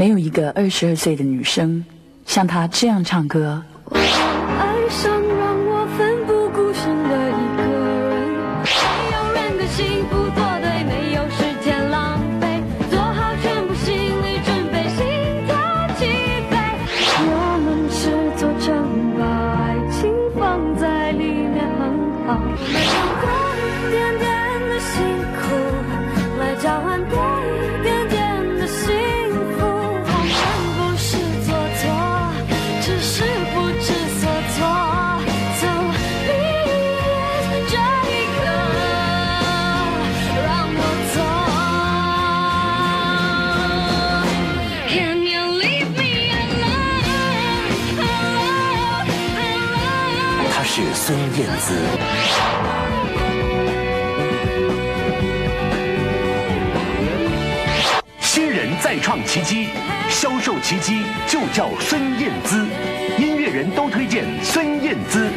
[0.00, 1.84] 没有一个二十二岁的女生
[2.24, 3.62] 像她这样唱歌。
[59.10, 59.66] 创奇迹，
[60.08, 62.64] 销售奇迹就叫孙燕姿，
[63.18, 65.28] 音乐人都推荐孙燕姿。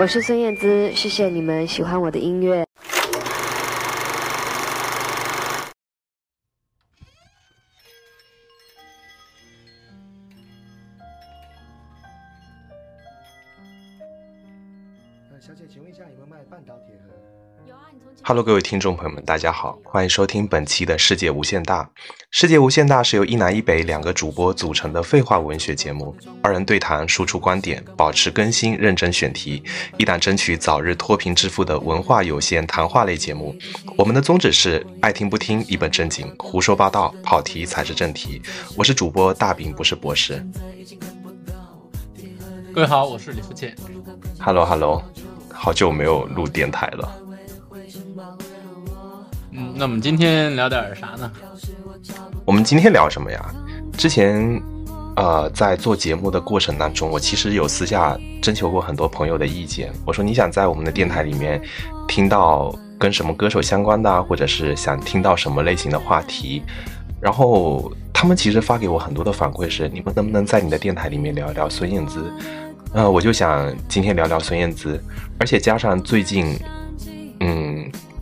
[0.00, 2.64] 我是孙燕姿，谢谢你们喜欢我的音乐。
[18.30, 21.82] Hello，各位听众朋友们，大家好，欢迎收听本期的《世界无限大》。
[22.30, 29.60] 《世界无限大》是由一南一北两个主播组成的废话文学节目，二人对谈，输出观点，保持更新，认真选题，
[29.98, 33.52] 一旦争取早日脱贫致富的文化有限谈话类节目。
[33.96, 38.40] 我们的宗旨是爱听不听，一本正经，胡说八道，跑题才是正题。
[38.76, 40.40] 我是主播大饼，不是博士。
[42.72, 43.74] 各位好，我是李福建。
[44.38, 45.02] Hello，Hello，
[45.52, 47.22] 好久没有录电台了。
[49.52, 51.30] 嗯，那我们今天聊点啥呢？
[52.44, 53.54] 我们今天聊什么呀？
[53.96, 54.62] 之前，
[55.16, 59.92] 呃，在做节目的过程当中，我其实有私下征求过很多朋友的意见。
[60.06, 61.60] 我说你想在我们的电台里面
[62.06, 66.62] 听到跟什么歌手相关的，或者是想听到什么类型的话题，
[67.20, 72.32] 然后他们其实发给我很多的反馈是，你们能不能在你的电台里面聊一聊孙燕姿？
[72.92, 75.02] 呃，我就想今天聊聊孙燕姿，
[75.38, 76.58] 而且加上最近，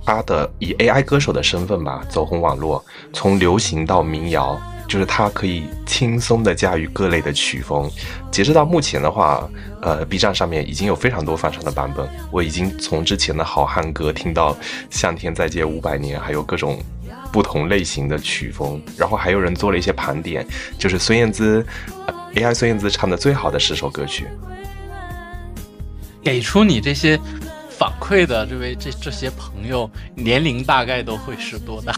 [0.08, 2.82] 嗯，她的以 AI 歌手的身份吧走红网络，
[3.12, 4.58] 从流行到民谣，
[4.88, 7.90] 就是他可以轻松的驾驭各类的曲风。
[8.30, 9.46] 截止到目前的话，
[9.82, 14.56] 呃，B 站上面已经有非常多翻唱的版本，我已经从之前的好汉歌听到
[14.88, 16.78] 向天再借五百年，还有各种。
[17.30, 20.46] 不同类型的曲风，然后还有人做了一些盘点，
[20.78, 21.62] 就是孙燕姿、
[22.34, 24.26] AI 孙燕姿唱的最好的十首歌曲。
[26.22, 27.20] 给出你这些
[27.78, 31.94] 反馈的这位这这些朋友年龄大概都会是多大？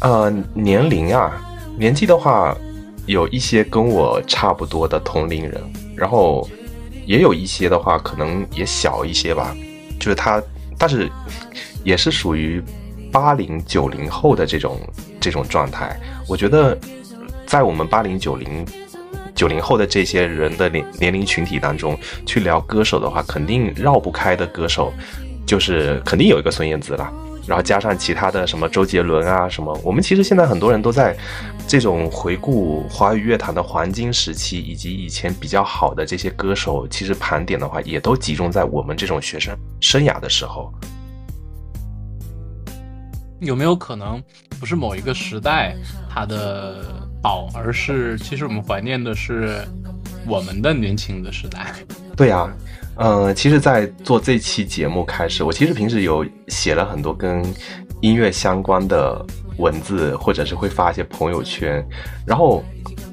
[0.00, 1.30] 呃，年龄啊，
[1.78, 2.56] 年纪的话，
[3.04, 5.62] 有一些跟我差不多的同龄人，
[5.94, 6.48] 然后
[7.04, 9.54] 也有一些的话，可能也小一些吧，
[10.00, 10.42] 就是他，
[10.78, 11.10] 但是
[11.84, 12.62] 也是属于
[13.12, 14.80] 八零九零后的这种
[15.20, 16.00] 这种状态。
[16.26, 16.76] 我觉得，
[17.46, 18.66] 在我们八零九零
[19.34, 24.92] 九零后的这些人的年年龄群体当中，去聊歌手的话，肯定绕不开的歌手，
[25.46, 27.12] 就是肯定有一个孙燕姿啦。
[27.46, 31.14] 然后加上其他的什么周杰伦啊什么，我们其实现在很多人都在
[31.68, 40.72] 这种回顾华语乐坛的黄金时期，以及以前比较好的这些歌手，其实盘点的话，也都集中在我们这种学生生涯的时候。
[43.40, 44.22] 有没有可能
[44.58, 45.76] 不是某一个时代
[46.08, 49.66] 它的好，而是其实我们怀念的是
[50.26, 51.72] 我们的年轻的时代？
[52.14, 52.54] 对呀、
[52.96, 57.42] 呃，其实，在做这期节目开始，我其实平时有写了很多跟
[58.02, 59.24] 音乐相关的
[59.56, 61.82] 文字，或者是会发一些朋友圈。
[62.26, 62.62] 然后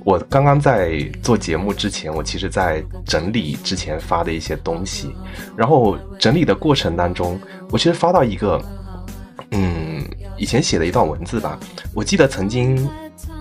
[0.04, 5.16] 我刚刚在做节目之前，我其实在整理之前发的一些东西，
[5.56, 8.62] 然后整理的过程当中，我其实发到一个，
[9.52, 10.04] 嗯，
[10.38, 11.58] 以前写的一段文字吧。
[11.96, 12.78] 我记得曾经，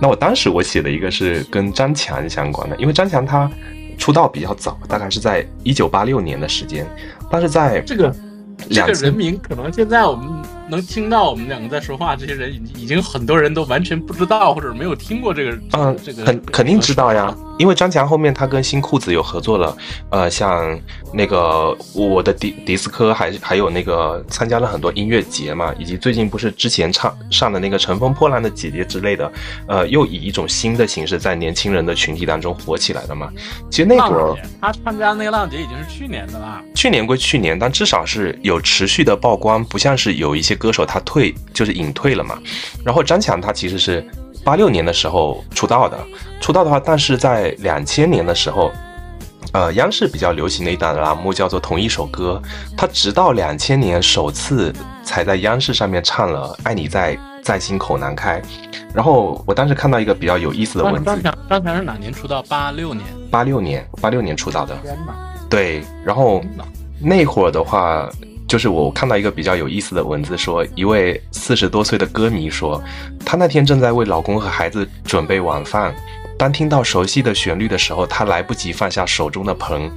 [0.00, 3.50] 那我当时我写的一个是跟张强相关的，因为张强他
[3.98, 6.86] 出道比较早，大概是在一九八六年的时间，
[7.30, 8.14] 但是在这个
[8.58, 10.26] 这两个人名，可能现在我们
[10.70, 19.76] 能听到我们两个在说话，这些人已经已经很多人都完全不知道或者没有听过这个，嗯，这个肯肯定知道呀，因为张强后面他跟新裤子有合作了，
[20.10, 20.78] 呃，像
[21.12, 29.32] 那个我的迪迪斯科还还有那个参加了很多音乐节嘛，以及最近不是之前唱上的那个《乘风破浪的姐姐》之类的，
[29.66, 33.28] 呃，又以一种新的形式在年轻人的群体当中火起来了嘛。
[33.70, 36.60] 其实那会儿，他参加那个浪姐已经是去年的了。
[36.74, 42.38] 去年归去年，但至少是有持续的曝光，不像是有一些歌手他退就是隐退了嘛。
[42.84, 44.06] 然后张强他其实是
[44.44, 45.98] 八六年的时候出道的，
[46.40, 48.70] 出道的话，但是在两千年的时候，
[49.52, 52.40] 呃，央视比较流行的一档栏目叫做《同一首歌》，
[52.76, 54.72] 他直到两千年首次
[55.02, 58.40] 才在央视上面唱了《爱你在在心口难开》。
[58.92, 62.42] 然后我当时看到一个比较有意思的问题，张强张强是哪年出道？
[62.48, 63.06] 八六年。
[63.30, 64.76] 八六年八六年出道的，
[65.48, 66.42] 对，然后
[67.00, 68.10] 那会儿的话，
[68.50, 72.82] 就是我看到一个比较有意思的文字说，一位四十多岁的歌迷说，
[73.24, 75.94] 她那天正在为老公和孩子准备晚饭，
[76.36, 79.88] 当听到熟悉的旋律的时候，她来不及放下手中的盆，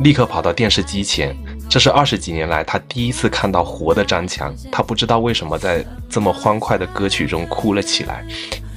[0.00, 1.34] 立刻跑到电视机前。
[1.70, 8.22] 这是二十几年来她第一次看到活的张强，她不知道为什么在这么欢快的歌曲中哭了起来。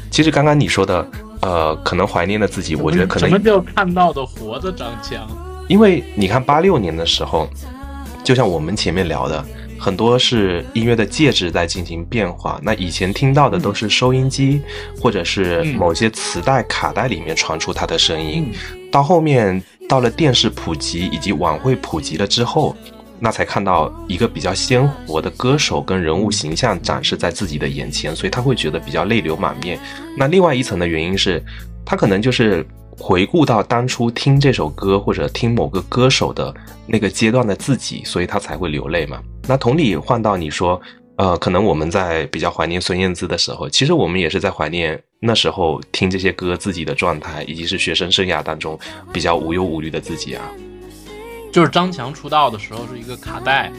[0.10, 1.06] 其实刚刚你说的，
[1.42, 5.28] 呃，可能怀念了自己，我觉得可能什么叫看到的活的张强？
[5.68, 7.50] 因为你看八六年的时候，
[8.26, 9.46] 就像我们前面聊的，
[9.78, 12.60] 很多是音乐的介质在进行变化。
[12.64, 14.60] 那以前听到的都是收音机，
[15.00, 18.52] 或者是某些磁带、卡带里面传出它的声音。
[18.92, 22.76] 到后面到了电视普及以及晚会普及了之后，
[23.20, 29.80] 那才看到一个比较鲜活的歌手跟人物形象展示在自己的眼前，所以他会觉得比较泪流满面。
[30.18, 31.44] 那另外一层的原因是，
[31.86, 32.66] 他可能就是
[32.98, 36.54] 回顾到当初听这首歌或者听某个歌手的
[36.88, 39.22] 那个阶段的自己，所以他才会流泪嘛。
[39.48, 40.82] 那同理换到你说，
[41.18, 48.78] 呃，可能我们在比较怀念孙燕姿的时候，其实我们也是在怀念那时候听这些歌自己的状态，以及是学生生涯当中
[49.14, 50.44] 比较无忧无虑的自己啊。
[51.52, 53.72] 就是张强出道的时候是一个卡带，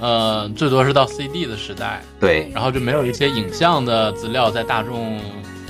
[0.00, 5.20] 呃，最多是到 CD 的时代，对然后就没有一些影像的资料在大众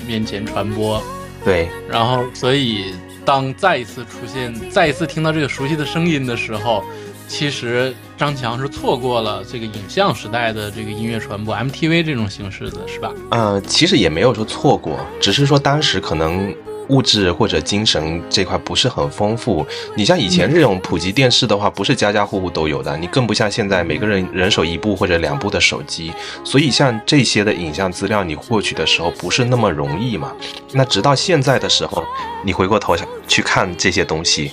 [0.07, 1.03] 面前传播，
[1.45, 2.95] 对，然后所以
[3.25, 6.83] 当再一次出现，再一次听到这个熟悉的声音的时候，
[7.29, 13.13] 其实张强是错过了这个影像时代的这个音乐传播，MTV 这种形式的是吧？
[13.31, 16.55] 呃，其实也没有说错过，只是说当时可能
[16.89, 19.67] 物质或者精神这块不是很丰富。
[19.95, 26.13] 你像以前这种普及电视的话，不是家家户户都有的，你更不像现在每个人人手一部或者两部的手机，
[26.45, 30.33] 所以像这些的影像资料你获取的时候不是那么容易嘛。
[30.73, 32.05] 那直到现在的时候，
[32.45, 32.97] 你回过头
[33.27, 34.53] 去看这些东西。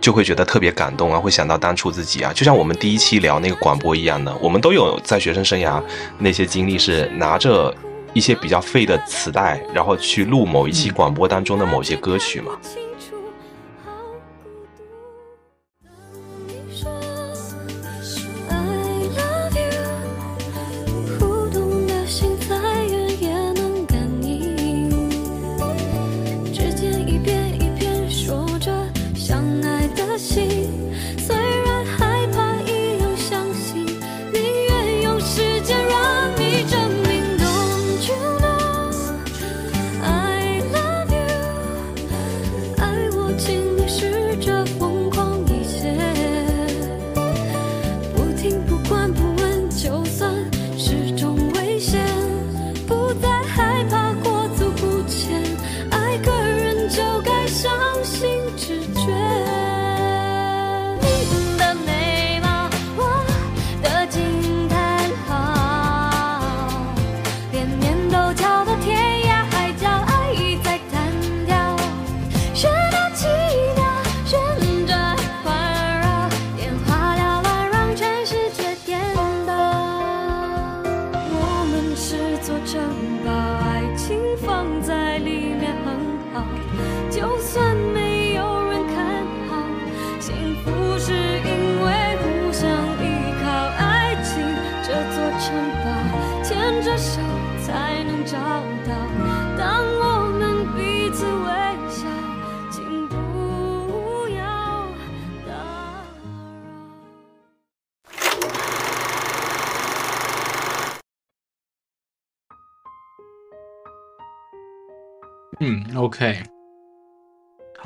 [0.00, 5.80] 就会觉得特别感动啊，会想到当初自己啊，就像我们第一期聊那个广播一样的，我们都有在学生生涯
[6.18, 7.72] 那些经历，是拿着
[8.12, 12.52] 一些比较废的磁带，然后去录某一期广播当中的某些歌曲嘛。
[12.62, 12.80] 清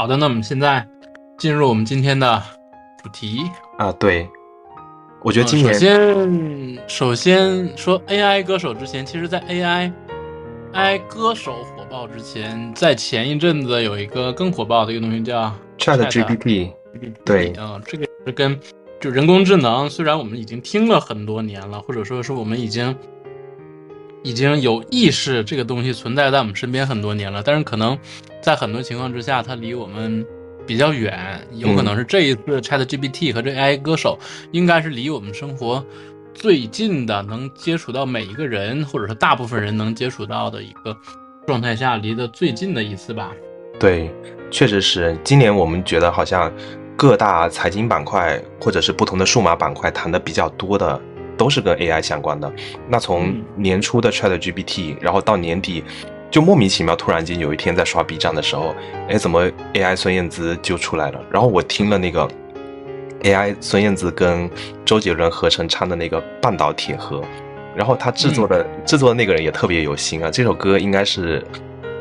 [0.07, 0.87] 好的，那我们现在
[1.37, 2.41] 进入我们今天的
[3.03, 3.41] 主题。
[3.77, 4.29] 啊，对，
[5.21, 9.93] 我觉得今呃首年、先，首先说 AI 歌手之前，其实，在 AI
[10.75, 16.71] AI 歌手火爆之前，在前一阵子有一个更火爆的一个东西叫 Chat GPT，
[17.25, 18.57] 对啊、这个是跟
[19.01, 22.97] 就人工智能，虽然我们已经听了很多年了，或者说是我们已经
[24.27, 27.97] 已经有意识这个东西存在在我们身边很多年了，但是可能
[28.43, 30.27] 在很多情况之下，它离我们
[30.67, 34.19] 比较远，有可能是这一次 Chat GPT 和这 AI 歌手
[34.51, 35.85] 应该是离我们生活
[36.35, 40.97] 最近的，能接触到每一个人，或者是大部分人能接触到的一个
[41.47, 43.31] 状态下离得最近的一次吧。
[43.79, 44.11] 对，
[44.51, 46.53] 确实是今年我们觉得好像
[46.97, 51.01] 各大财经板块或者是不同的数码板块谈的比较多的，
[51.37, 52.51] 都是跟 AI 相关的。
[52.89, 55.85] 那从嗯年初的 Chat GPT，然后到年底，
[56.31, 58.75] 就莫名其妙突然间有一天在刷 B 站的时候，
[59.09, 61.21] 哎，怎么 AI 孙燕姿就出来了？
[61.31, 62.29] 然后我听了那个
[63.23, 64.51] AI 孙燕姿跟
[64.85, 67.19] 周杰伦合成唱的那个《半岛铁盒》，
[67.75, 71.45] 然后他制作的、制作的那个人也特别有心啊，这首歌应该是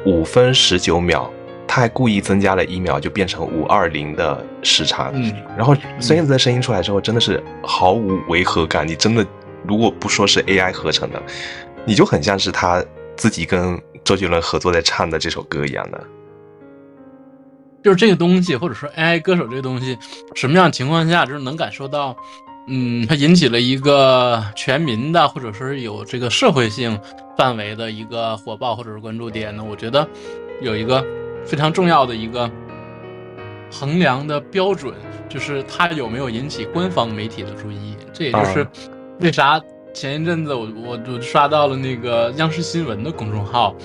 [0.06, 1.32] 五分十九秒。
[1.76, 5.12] 他还故意增加了一秒，就变成五二零的时长。
[5.14, 8.88] 嗯，然后孙燕姿的声音出来之后，真的是毫无违和感。
[8.88, 9.28] 你真的
[9.68, 11.22] 如果不说是 AI 合成的，
[11.84, 12.82] 你就很像是他
[13.18, 16.02] 自己跟周杰伦合作在唱的这首歌一样的。
[17.84, 19.98] 就是这个东西，或者说 AI 歌手这个东西，
[20.34, 22.16] 什么样的情况下，就是能感受到，
[22.70, 26.98] 嗯，它引起了一个全民的，或者说是有这个社会性
[27.38, 29.62] 范围的一个火爆或者是关注点呢？
[29.62, 30.08] 我觉得
[30.62, 31.06] 有一个
[31.46, 32.50] 非常重要的一个
[33.72, 34.94] 衡量的标准，
[35.30, 37.96] 就是它有没有引起官方媒体的注意。
[38.12, 38.68] 这也就是啊
[39.20, 39.62] 为啥
[39.94, 43.76] 前一阵子我我我刷到了那个央视新闻的公众号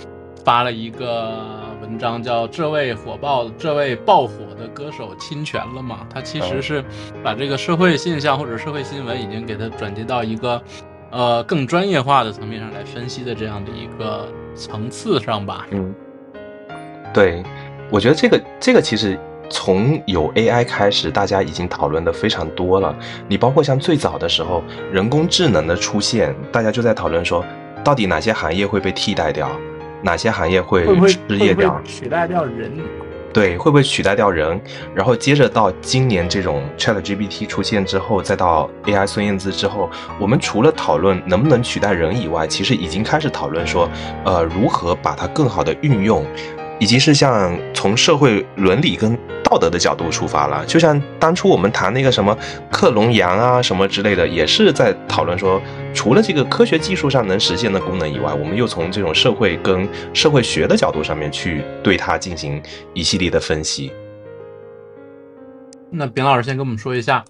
[0.45, 1.37] 发了一个
[1.83, 6.85] 文章，叫“这位火爆、这位爆火的歌手侵权了吗？”他其实是
[7.23, 10.63] 把这个社会现象或者社会新闻已经给他转接到一个
[11.11, 15.67] 呃更专业化的层面上来分析的这样的一个层次上吧。
[15.71, 15.95] 嗯，
[17.13, 17.43] 对，
[17.91, 22.95] 我觉得这个这个其实从有 AI 开始，大家已经讨论的非常多了。
[23.27, 24.63] 你包括像最早的时候，
[24.93, 27.45] 人工智能的出现，大家就在讨论说，
[27.83, 29.51] 到底哪些行业会被替代掉，
[30.03, 31.83] 哪些行业会失业掉会不会？
[31.85, 32.71] 取代掉人？
[33.33, 34.61] 对，会不会取代掉人？
[34.93, 39.89] 然后接着到今年这种 Chat GPT 出现之后，再到 AI 孙燕姿之后，
[40.21, 43.89] 我们除了讨论能不能取代人以外，其实已经开始讨论说，
[44.25, 46.27] 呃，如何把它更好的运用，
[46.81, 50.65] 以及是像从社会伦理跟道德的角度出发了。
[50.67, 52.37] 就像当初我们谈那个什么
[52.73, 55.61] 克隆羊啊什么之类的，也是在讨论说，
[55.95, 62.63] 除了这个科学技术上能实现的功能以外，我们又从这种社会跟社会学的角度上面去对它进行
[62.95, 63.93] 一系列的分析。
[65.91, 67.25] 那丙老师先跟我们说一下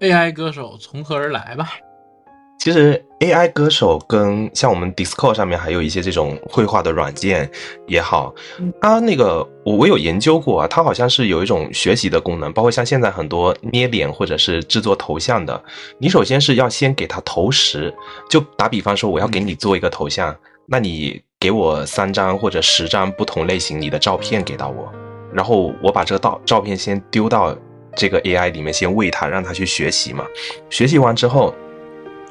[0.00, 1.70] AI 歌手从何而来吧。
[2.62, 7.50] 其实 AI 歌手跟像我们 Discord 上面还有一些这种绘画的软件
[7.88, 8.32] 也好，
[8.80, 15.60] 它那个我我有研究过啊，它好像是有一种学习的功能，包括像现在很多捏脸或者是制作头像的，
[15.98, 17.92] 你首先是要先给它投食，
[18.30, 20.32] 就打比方说我要给你做一个头像，
[20.66, 24.88] 那你给我三张或者十张不同类型你的照片给到我，
[25.32, 27.56] 然后我把这个照照片先丢到
[27.96, 30.24] 这个 AI 里面，先喂它，让它去学习嘛，
[30.70, 31.52] 学习完之后。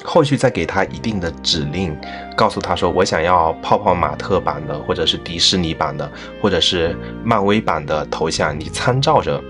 [0.03, 1.96] 后续再给他一定的指令，
[2.36, 9.41] 告诉他说我想要泡泡玛特版的，或者是迪士尼版的，或者是漫威版的头像，你参照着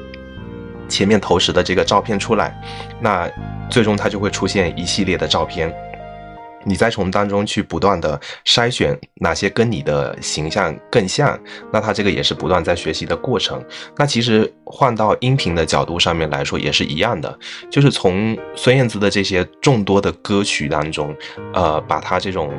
[0.90, 2.60] 前面投食的这个照片出来，
[3.00, 3.30] 那
[3.70, 5.74] 最终它就会出现一系列的照片。
[6.64, 11.40] 你再从当中去不断的筛选哪些跟你的形象更像，
[11.72, 13.64] 那他这个也是不断在学习的过程。
[13.98, 17.38] 那其实换到音频的角度上面来说也是一样的，
[17.70, 21.16] 就是从孙燕姿的这些众多的歌曲当中，
[21.54, 22.54] 呃，把它这种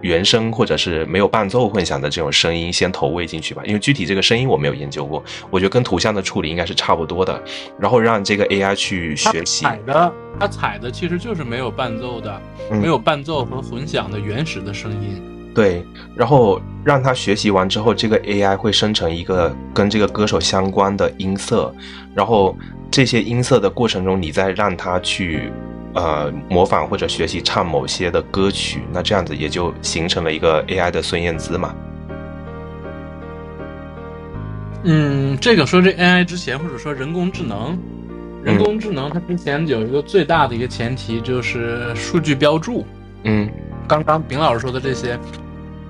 [0.00, 7.42] 原声或者是没有伴奏混响的这种声音先投喂进去吧，因为具体这个声音我没有研究过，我觉得跟图像的处理应该是差不多的，
[7.78, 9.64] 然后让这个 AI 去学习。
[9.64, 12.40] 采的，它采的其实就是没有伴奏的，
[12.70, 15.22] 嗯没有伴奏和混响的原始的声音。
[15.54, 21.74] 对，然后让它学习完之后，这个 AI 会生成一个跟这个歌手相关的音色，
[22.14, 22.56] 然后
[22.90, 25.50] 这些音色的过程中，你再让它去
[25.98, 31.74] 呃模仿或者学习唱某些的歌曲，那这样子也就形成了一个 AI 的孙燕姿嘛。
[34.84, 37.76] 嗯，这个说这 AI 之前，或者说人工智能，
[38.44, 42.86] 人工智能它之前有一个最大的一个前提就是数据标注。
[43.24, 43.50] 嗯
[43.88, 45.18] 刚刚丙老师说的这些，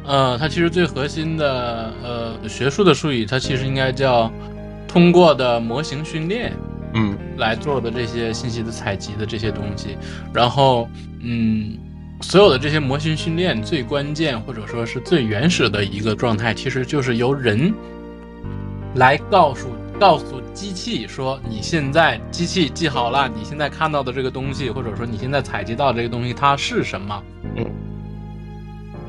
[0.07, 4.33] 呃，它其实最核心的呃学术的术语，它其实应该叫
[4.89, 6.53] 通过的模型训练
[6.95, 9.97] 嗯来做的这些信息的采集的这些东西，
[10.33, 10.89] 然后
[11.21, 11.79] 嗯。
[12.21, 17.73] 所有的这些模型训练最关键或者说是最原始的一个状态，其实就是由人
[18.97, 19.69] 来告诉
[20.01, 27.23] 告诉机器说，你现在机器记好了，你现在看到的这个东西，或者说你现在采集到这个东西，它是什么？
[27.55, 27.65] 嗯。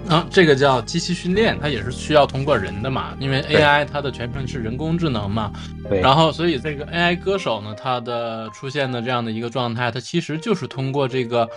[0.10, 5.51] 啊，这个叫机器训练，它也是需要通过人的嘛，因为 AI 它的全称是人工智能嘛。
[5.88, 11.48] 对，然后，所以这个 AI 歌手呢，它的出现的这样的一个状态，它其实就是通过这个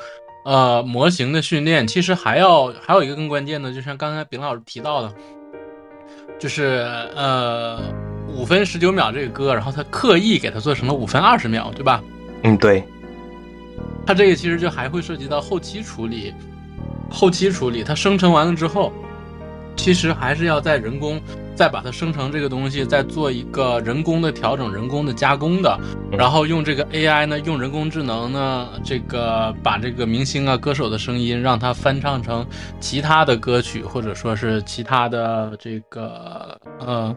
[0.44, 5.11] 呃模型的训练，其实还要还有一个更关键的，就像刚才丙老师提到的，
[6.38, 7.80] 就是呃
[8.28, 12.02] 五分十九秒这个歌，然后他刻意给它做成了五分二十秒，对吧？
[12.42, 12.85] 嗯对，
[14.06, 16.35] 它这个其实就还会涉及到后期处理，
[17.12, 18.92] 后期处理它生成完了之后，
[19.76, 21.21] 其实还是要在人工
[21.54, 25.78] 再把它生成这个东西，再做一个人工的调整、人工的加工的，
[26.11, 32.45] 嗯然后用这个 AI 呢，用人工智能呢，这个把这个明星啊、歌手的声音让它翻唱成
[32.81, 37.16] 其他的歌曲，或者说是其他的这个呃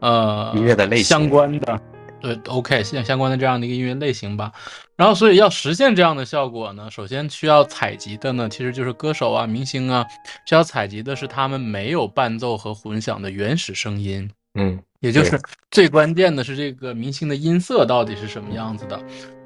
[0.00, 1.80] 呃音乐的类型相关的。
[2.20, 4.52] 对，OK，相相关的这样的一个音乐类型吧。
[4.96, 10.06] 然后，所以要实现这样的效果呢，首先需要采集的呢，其实就是歌手啊、明星啊，
[10.46, 14.30] 需要采集的是他们没有伴奏和混响的原始声音。
[14.54, 19.00] 嗯也就是最关键的是这个明星的音色到底是什么样子的。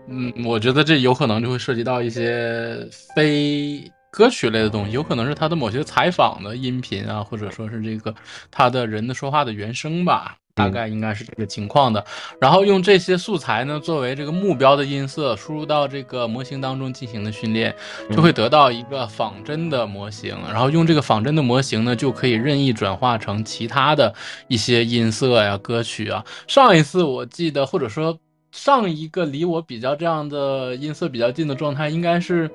[0.09, 8.13] 嗯，我觉得这有可能就会涉及到一些非歌曲类的东西，有可能是他的某些采访的音频啊，或者说是这个
[8.51, 10.37] 他的人的说话的原声吧。
[10.55, 12.05] 大概应该是这个情况的，
[12.41, 17.75] 然后用这些素材呢作为这个目标的音色输入到这个模型当中进行的训练，
[18.11, 24.15] 就会得到一个仿真的模型，然后用这个仿真的模型呢就可以任意转化成其他的
[24.47, 26.25] 一些音色呀、歌曲啊。
[26.47, 28.17] 上一次我记得，或者说
[28.55, 32.49] 上一个离我比较这样的音色比较近的状态，应该是，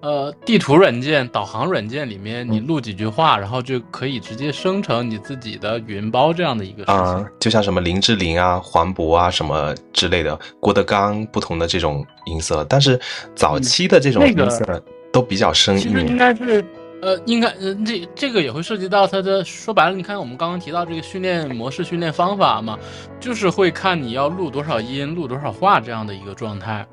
[0.00, 6.94] 呃，地图软件、导航软件里面你录几句话，然后就可以直接生成你自己的语音包这样的一个事情。
[6.94, 12.98] 啊、就像什么林志玲啊、黄渤啊什么之类的，郭德纲不同的这种音色，但是
[13.34, 14.80] 早期的这种音色
[15.12, 16.16] 都比较生其实应。
[16.16, 16.64] 该是，
[17.02, 22.78] 呃，应该，呃，这这个也会涉及到它的，说白了，你看我们刚刚提到这个训练模式、训练方法嘛，
[23.18, 26.86] 就是会看你要录多少音、录多少话这样的一个状态。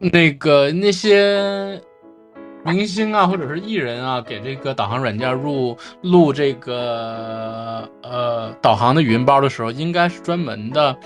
[0.00, 1.80] 那个那些
[2.64, 10.96] 明星啊，或者是艺人啊，给这个导航软件入录这个呃导航的语音包的时候，应该是专门的。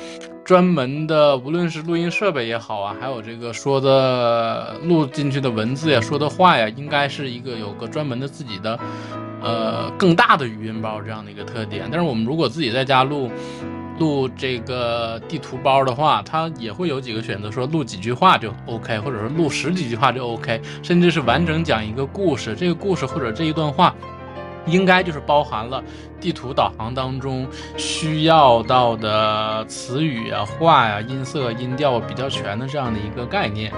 [0.45, 8.79] 专门的，无论是录音设备也好啊，还有这个说的录进去的文字呀、说的话呀，应该是一个有个专门的自己的，
[9.43, 11.87] 呃，更大的语音包这样的一个特点。
[11.93, 13.31] 但是我们如果自己在家录，
[13.99, 23.95] 录这个地图包的话，它也会有几个选择，说录几句话就 OK，或者说录十几句话就 OK，甚至是完整讲一个故事，这个故事或者这一段话。
[24.67, 25.83] 应该就是包含了
[26.21, 27.47] 地图导航当中
[27.79, 33.73] 需要到的词语啊、话呀、音色、音调比较全的这样的一个概念。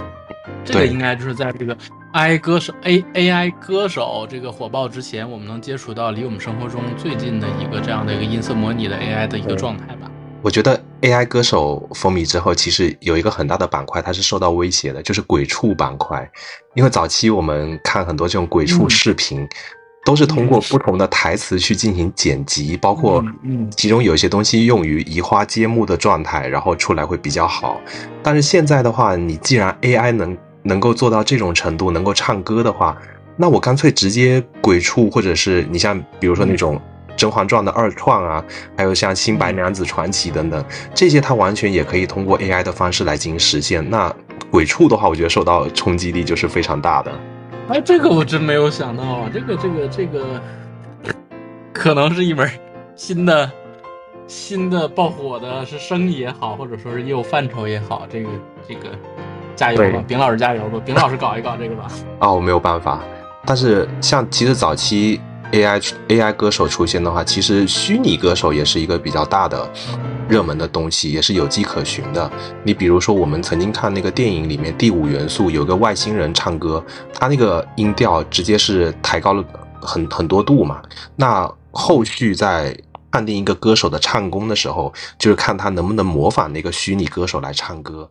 [0.65, 1.77] 这个应该就是在这个
[2.13, 10.10] AI 歌手 A AI 歌手这个火爆之前，我们能接触到离我们生活中最近的一个这样的一个音色模拟的 AI 的一个状态吧。
[10.43, 16.27] 我觉得 AI 歌手风靡之后，其实有一个很大的板块它是受到威胁的，就是鬼畜板块。
[16.75, 19.47] 因为早期我们看很多这种鬼畜嗯视频，
[20.05, 23.23] 都是通过不同的台词去进行剪辑，包括
[23.77, 27.79] 其中有些东西用于移花接木的状态，然后出来会比较好。
[28.23, 32.97] 但是现在的话，你既然 AI 能能够做到这种程度，能够唱歌的话，
[33.37, 36.77] 那我干脆直接鬼畜，或者是你像比如说那种。
[37.21, 38.43] 《甄嬛传》的二创啊，
[38.79, 43.87] 还有像《新白娘子传奇》等等，这些它完全也可以通过 AI 的方式来进行实现。
[43.91, 44.11] 那
[44.51, 47.13] 鬼畜的话，我觉得受到冲击力就是非常大的。
[47.69, 49.31] 哎，这个我真没有想到啊！
[49.31, 50.41] 这个这个这个，
[51.75, 52.51] 可能是一门
[52.97, 53.51] 新的
[54.27, 58.29] 新的爆火的，是生意也好，或者说是业务范畴也好，这个
[58.67, 58.89] 这个
[59.55, 61.87] 加油吧对，丙老师加油吧，丙老师搞一搞这个吧。
[62.19, 63.03] 啊，我没有办法。
[63.45, 65.21] 但是像其实早期
[65.53, 69.69] AI AI 歌手出现的话，其实虚拟歌手也是一个比较大的
[70.29, 72.31] 热门的东西，也是有迹可循的。
[72.63, 79.45] 你比如说，我们曾经看那个电影里面《第五元素》，有个外星人唱歌，他那个音调直接是抬高了
[79.81, 80.81] 很很多度嘛。
[81.17, 82.77] 那后续在
[83.11, 88.09] 判定一个歌手的唱功的时候，就是看他能不能模仿那个虚拟歌手来唱歌。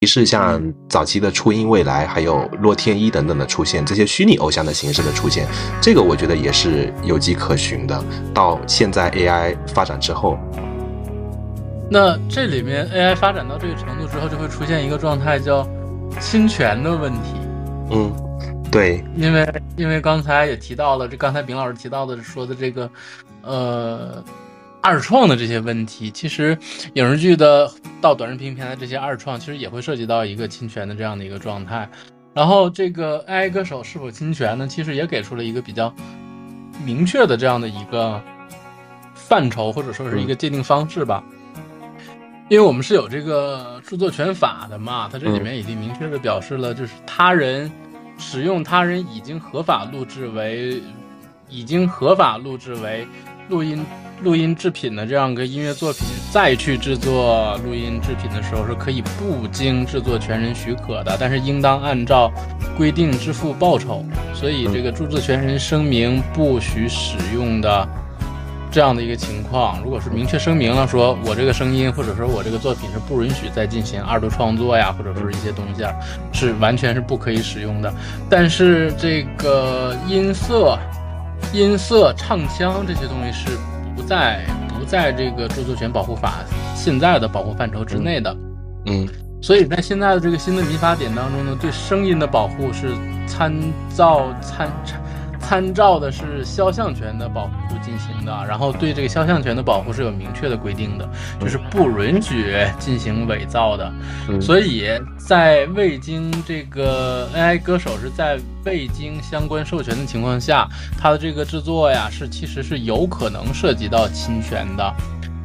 [0.00, 5.46] 其是像早期的初音未来，还有洛天依等等的出现，这些虚拟偶像的形式的出现，
[5.80, 8.04] 这个我觉得也是有迹可循的。
[8.34, 10.36] 到现在 AI 发展之后，
[11.90, 15.66] 那这里面 AI 发展到这个程度之后，就会出现一个状态叫
[16.20, 17.34] 侵权的问题。
[17.90, 18.12] 嗯，
[18.70, 22.90] 对，因为因为刚才也提到了，这刚才丙老师提到的说的这个，
[23.40, 24.22] 呃，
[24.82, 26.56] 二创的这些问题，其实
[26.94, 31.88] 影视剧的到短视频平台这些二创，其实也会涉及到一个侵权的这样的一个状态。
[32.32, 34.68] 然后这个 AI 歌手是否侵权呢？
[34.68, 35.92] 其实也给出了一个比较
[36.84, 38.22] 明确的这样的一个
[39.14, 41.24] 范畴，或者说是一个界定方式吧。
[42.48, 47.72] 因为我们是有这个著作权法的嘛，它这里面已经明确的表示了，就是他人
[48.18, 50.80] 使用他人已经合法录制为
[51.48, 53.04] 已经合法录制为
[53.48, 53.84] 录音
[54.22, 56.02] 录音制品的这样一个音乐作品，
[56.32, 62.32] 再去制作录音制品的时候，是可以不经制作权人许可的，但是应当按照
[62.76, 64.04] 规定支付报酬。
[64.34, 67.88] 所以这个著作权人声明不许使用的。
[68.68, 75.94] 这样的一个情况，如果是明确声明了，说我这个声音或者说我这个作品是不允许再进行二度创作呀，或者说是一些东西啊，
[76.30, 77.90] 是完全是不可以使用的。
[78.28, 80.78] 但是这个音色、
[81.54, 83.56] 音色、唱腔这些东西是
[84.06, 84.40] 在
[84.78, 88.36] 不在这个著作权保护法现在的保护范畴之内的。
[88.86, 89.08] 嗯，
[89.42, 92.94] 所以在现在的这个新的民法典当中呢，对声音的保护是
[93.26, 93.52] 参
[93.94, 94.70] 照参
[95.38, 95.76] 参。
[95.76, 101.06] 照的是肖像权的保护进行的，然后对这个肖像权的保护是有明确的规定的，
[101.38, 103.92] 就是不允许进行伪造的。
[104.40, 110.66] 所以在未经这个 AI 歌手是在未经相关授权的情况下，
[110.98, 114.94] 它的这个制作呀是其实是有可能涉及到侵权的。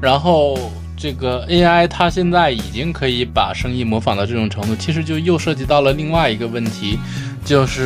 [0.01, 0.57] 然后
[0.95, 6.97] 这个 AI 它现在已经可以把声音模仿到这种程度，其实就又涉及到了另外一个问题，
[7.43, 7.81] 就是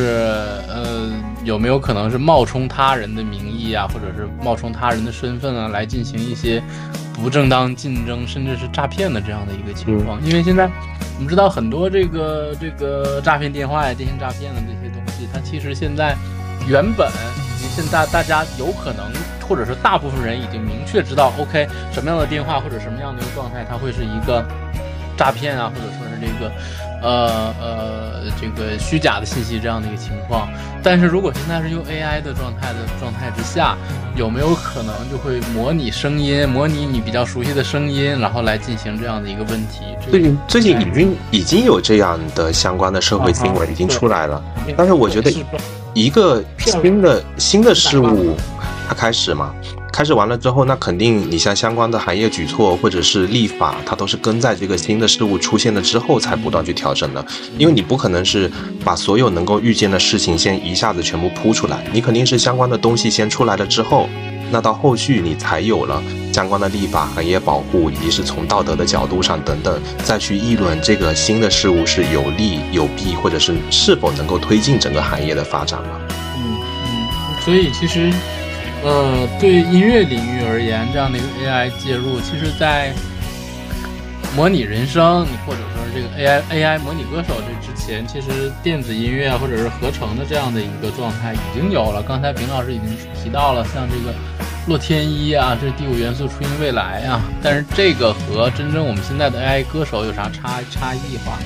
[0.68, 1.10] 呃。
[1.46, 6.60] 有没有可能是冒充他人的名义啊，或者是冒充他人的身份啊，来进行一些
[7.14, 10.20] 不正当竞争，甚至是诈骗的这样的一个情况？
[10.24, 10.68] 因为现在
[11.14, 16.16] 我们知道很多这个这个诈骗电话呀、电信诈骗的这些东西，它其实现在
[16.66, 19.06] 原本以及现在大家有可能，
[19.48, 24.44] 或者是大部分人已经明确知道，OK，什么样的电话或者什么样的一个状态，它会是一个
[25.16, 26.50] 诈骗啊，或者说是这个。
[27.06, 30.48] 呃呃，这个虚假的信息这样的一个情况，
[30.82, 33.76] 但是如果现在是用 AI 的状态的状态之下，
[34.16, 39.84] 有没有可能就会模拟声音，模拟你比较熟悉的声音，然后来进行这样的一个问题？
[40.10, 44.42] 最近最近已经已经有这样的相关的社会新闻已经出来了，
[44.76, 45.32] 但是我觉得
[45.94, 48.36] 一个新的新的事物
[48.88, 49.54] 它开始嘛。
[49.96, 57.24] 开始完了之后，那肯定你像相关的行业举措或者是立法，它都是跟在这个新的事物出现了之后才不断去调整的。
[57.56, 58.52] 因为你不可能是
[58.84, 64.06] 把所有能够预见的事情先一下子全部铺出来，你肯定是相关的东西先出来了之后，
[64.50, 75.88] 那到后续你才有了相关的立法、行业保护，以及是从道德的角度上等等，再去议论这个新的事物是有利有弊，或者是是否能够推进整个行业的发展嘛？
[76.36, 78.12] 嗯嗯，所以其实。
[78.86, 82.92] 呃，对音乐领域而言，这样的一个 AI 介入，其实，在
[84.36, 92.00] 模拟人声，你或者说是这个 AI AI 模拟歌手这之前，其实电子音乐或者是合成的这样的一个状态已经有了。
[92.00, 94.14] 刚才平老师已经提到了，像这个
[94.68, 101.36] 洛天依啊，这是第五元素初音未来啊，但是这个和真正我们现在的 AI 歌手有啥差差异化？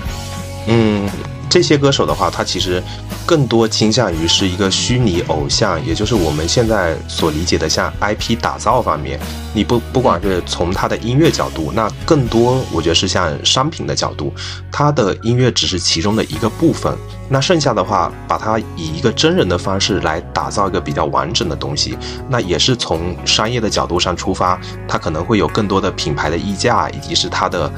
[0.66, 1.08] 嗯。
[1.50, 2.80] 这些歌手的话，他其实
[3.26, 9.18] 更多倾向于是一个虚拟偶像，也就是我们现在所理解的像 IP 打造方面。
[9.52, 14.32] 你不不管是从他的音乐角度，那更多我觉得是像商品的角度，
[14.70, 16.96] 他的音乐只是其中的一个部分。
[17.28, 27.68] 那剩下的话，把它以一个真人的方式来打造一个比较完整的东西，那也是从商业的角度上出发，他可能会有更多的品牌的溢价，以及是它的。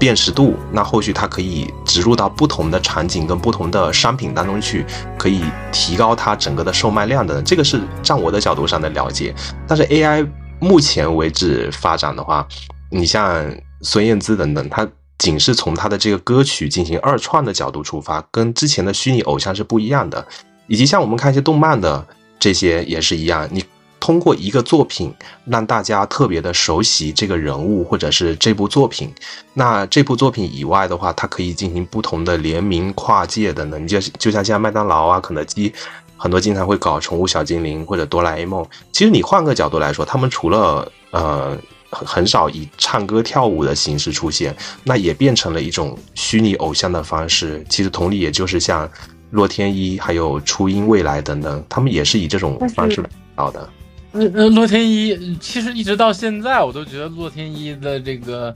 [0.00, 4.84] 辨识度，那后续它可以植入到不同的场景跟不同的商品当中去，
[5.18, 7.42] 可以提高它整个的售卖量的。
[7.42, 9.34] 这个是站我的角度上的了解。
[9.68, 10.26] 但是 AI
[10.58, 12.48] 目前为止发展的话，
[12.90, 13.44] 你像
[13.82, 20.26] 孙燕姿等等，它仅是从它的这个歌曲进行二创的角度出发，跟之前的虚拟偶像是不一样的。
[20.66, 22.06] 以及像我们看一些动漫的
[22.38, 23.62] 这些也是一样，你。
[24.00, 29.12] 通过一个作品让大家特别的熟悉这个人物或者是这部作品，
[29.52, 33.78] 那这部作品以外的话，它可以进行不同的联名、跨界的呢。
[33.78, 35.72] 你就就像现在麦当劳啊、肯德基，
[36.16, 38.66] 很多经常会搞宠物小精灵或者哆啦 A 梦。
[38.90, 41.56] 其实你换个角度来说，他们除了呃
[41.90, 47.64] 很很少以唱歌跳舞的形式出现，那也变成了一种虚拟偶像的方式。
[47.68, 48.90] 其实同理，也就是像
[49.30, 53.68] 洛天依还有初音未来等等，他们也是以这种方式来到的。
[54.12, 58.52] 呃呃，洛天依其实一直到现在，我都觉得洛天依的这个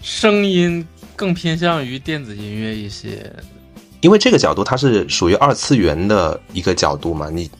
[0.00, 3.32] 声音更偏向于电子音乐一些。
[4.00, 7.50] 因为这个角度它是属于二次元的一个角度嘛，你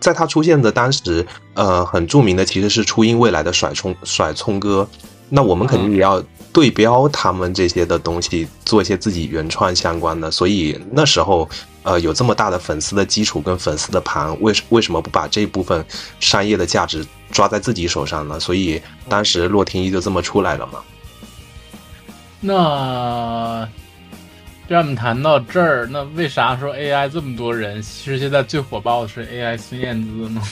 [0.00, 4.88] 在它出现的当时，呃，很著名的其实是初音未来的甩葱甩葱歌，
[5.28, 6.20] 那我们肯定也要
[6.58, 11.48] 对标他们这些的东西，做一些自己原创相关的，所以那时候，
[11.84, 15.86] 呃，有这么大的粉丝的基础跟粉丝的盘，为为什么不把这部分
[16.18, 18.40] 商业的价值抓在自己手上呢？
[18.40, 20.80] 所以当时洛天依就这么出来了嘛。
[22.40, 23.64] 那
[24.66, 27.80] 既然我们谈到这儿，那为啥说 AI 这么多人？
[27.80, 30.42] 其实现在最火爆的是 AI 孙燕姿呢？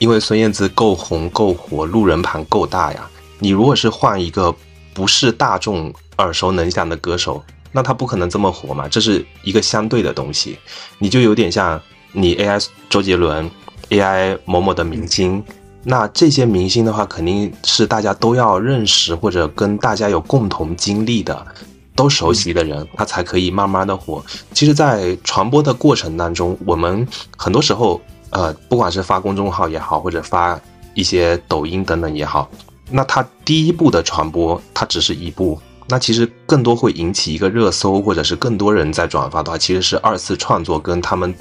[0.00, 3.08] 因为孙燕姿够红够火，路人盘够大呀。
[3.38, 4.54] 你如果是换一个
[4.96, 8.88] 不是大众耳熟能详的歌手，那他不可能这么火嘛。
[8.88, 10.58] 这是一个相对的东西，
[10.98, 11.78] 你就有点像
[12.12, 13.50] 你 AI 周杰伦
[13.90, 15.44] ，AI 某某的明星。
[15.84, 21.46] 那这些明星的话，肯定是大家都要认识或者跟大家有共同经历的，
[21.94, 24.24] 都熟悉的人，他才可以慢慢的火。
[24.54, 27.06] 其实，在传播的过程当中，我们
[27.36, 30.58] 很多时候，呃，不管是发公众号也好，或者发
[30.94, 32.50] 一些抖音等等也好，
[32.90, 35.60] 那它第一步的传播，它只是一步。
[35.88, 41.34] 那其实更多会引起一个热搜，或者是更多人在转发的话，其实是二次创作跟他们。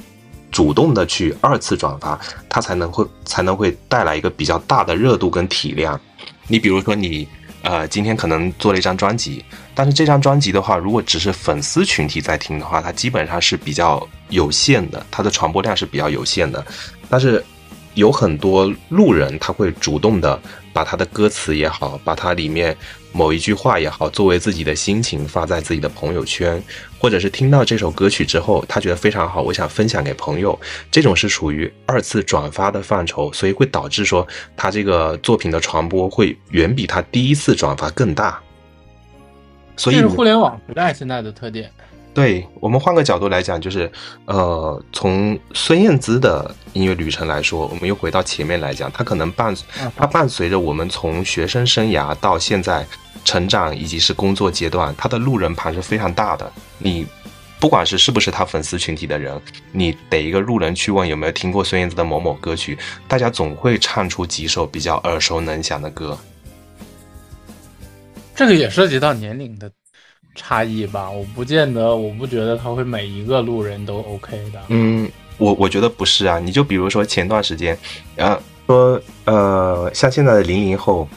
[0.52, 6.00] 主动的去二次转发，它才能会才能会带来一个比较大的热度跟体量。
[6.48, 7.28] 你比如说你
[7.62, 16.66] 呃今天可能做了一张专辑，但是这张专辑的话，如果只是粉丝群体在听的话，它基本上是比较有限的，它的传播量是比较有限的。
[17.10, 17.44] 但是
[17.96, 20.42] 有很多路人他会主动的
[20.76, 22.76] 把他的歌词也好，把它里面
[23.14, 26.62] 某一句话也好，作为自己的心情发在自己的朋友圈。
[27.00, 30.60] 或者是听到这首歌曲之后，他觉得非常好，我想分享给朋友，
[30.92, 38.38] 这种是属于二次转发的范畴，所以会导致说他这个作品的传播会远比他第一次转发更大。
[39.78, 41.72] 所以这是互联网时代现在的特点。
[42.16, 43.92] 对我们换个角度来讲，就是
[44.26, 49.56] 呃，从孙燕姿的音乐旅程来说，我们又回到前面来讲，她可能伴
[49.96, 52.84] 她伴随着我们从学生生涯到现在。
[53.24, 56.52] 成长以及是工作阶段，她的路人盘是非常大的。
[56.78, 57.08] 你
[57.60, 66.16] 不管是是不是他粉丝群体的人，你逮一个路人去问有没有听过孙燕姿的某某歌曲，大家总会唱出几首比较耳熟能详的歌。
[68.36, 69.72] 这个也涉及到年龄的
[70.36, 71.10] 差异吧？
[71.10, 74.62] 我不见得，我不觉得他会每一个路人都 OK 的。
[74.68, 76.38] 嗯，我我觉得不是啊。
[76.38, 77.76] 你就比如说前段时间，
[78.18, 81.08] 啊，说呃，像现在的零零后。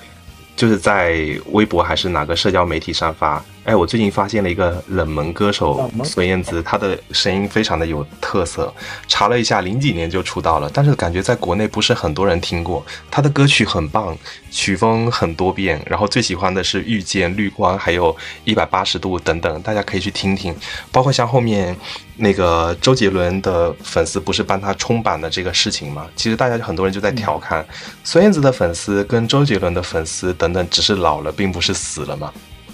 [0.59, 8.73] 就是在微博还是哪个社交媒体上发，哎，我最近发现了一个冷门歌手孙燕姿，她的声音非常的有特色。
[9.07, 12.83] 查了一下，零几年就出道了，但是感觉在国内不是很多人听过。
[13.11, 14.17] 她的歌曲很棒，
[14.51, 20.57] 曲风很多变，然后最喜欢的是《遇见》《绿光》还有一百八十度等等，大家可以去听听。
[20.91, 21.77] 包括像后面。
[22.21, 26.05] 那个周杰伦的粉丝不是帮他冲榜的这个事情吗？
[26.17, 27.65] 其实大家很多人就在调侃，
[28.03, 32.33] 孙燕姿的粉丝跟周杰伦的粉丝等等，只是老了，并不是死了嘛。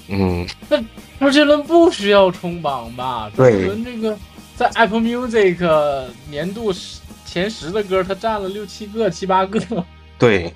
[0.08, 0.78] 嗯，那
[1.18, 3.30] 周杰伦不需要冲榜吧？
[3.34, 4.18] 对，周杰伦这个
[4.54, 6.72] 在 Apple Music 年度
[7.24, 9.60] 前十的歌，他占了六七个、七八个。
[10.18, 10.52] 对，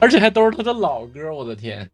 [0.00, 1.88] 而且还都是他的老歌，我的天。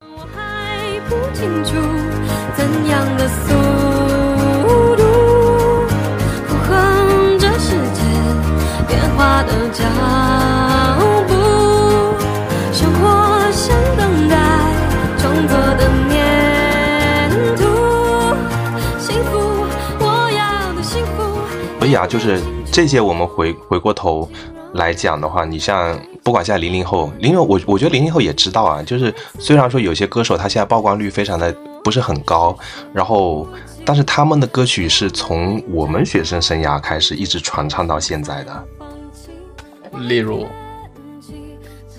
[0.00, 1.72] 我还不清楚
[2.56, 3.28] 怎样的
[9.44, 9.84] 的脚
[11.26, 11.32] 步，
[12.72, 14.36] 生活像等待
[15.18, 16.16] 创作的粘
[17.56, 17.62] 土，
[18.98, 19.66] 幸福
[20.00, 21.16] 我要的幸福。
[21.78, 24.28] 所以啊，就是这些，我们回回过头。
[24.74, 31.50] 来讲的话，你像不管现在零零后，零零我我觉得零零后也知道啊，就是虽然说有些歌手他现在曝光率非常的
[31.82, 32.54] 不是很高，
[32.92, 33.48] 然后
[33.82, 38.64] 但是他们的歌曲是从我们学生生涯开始一直传唱到现在的。
[39.94, 40.46] 例如，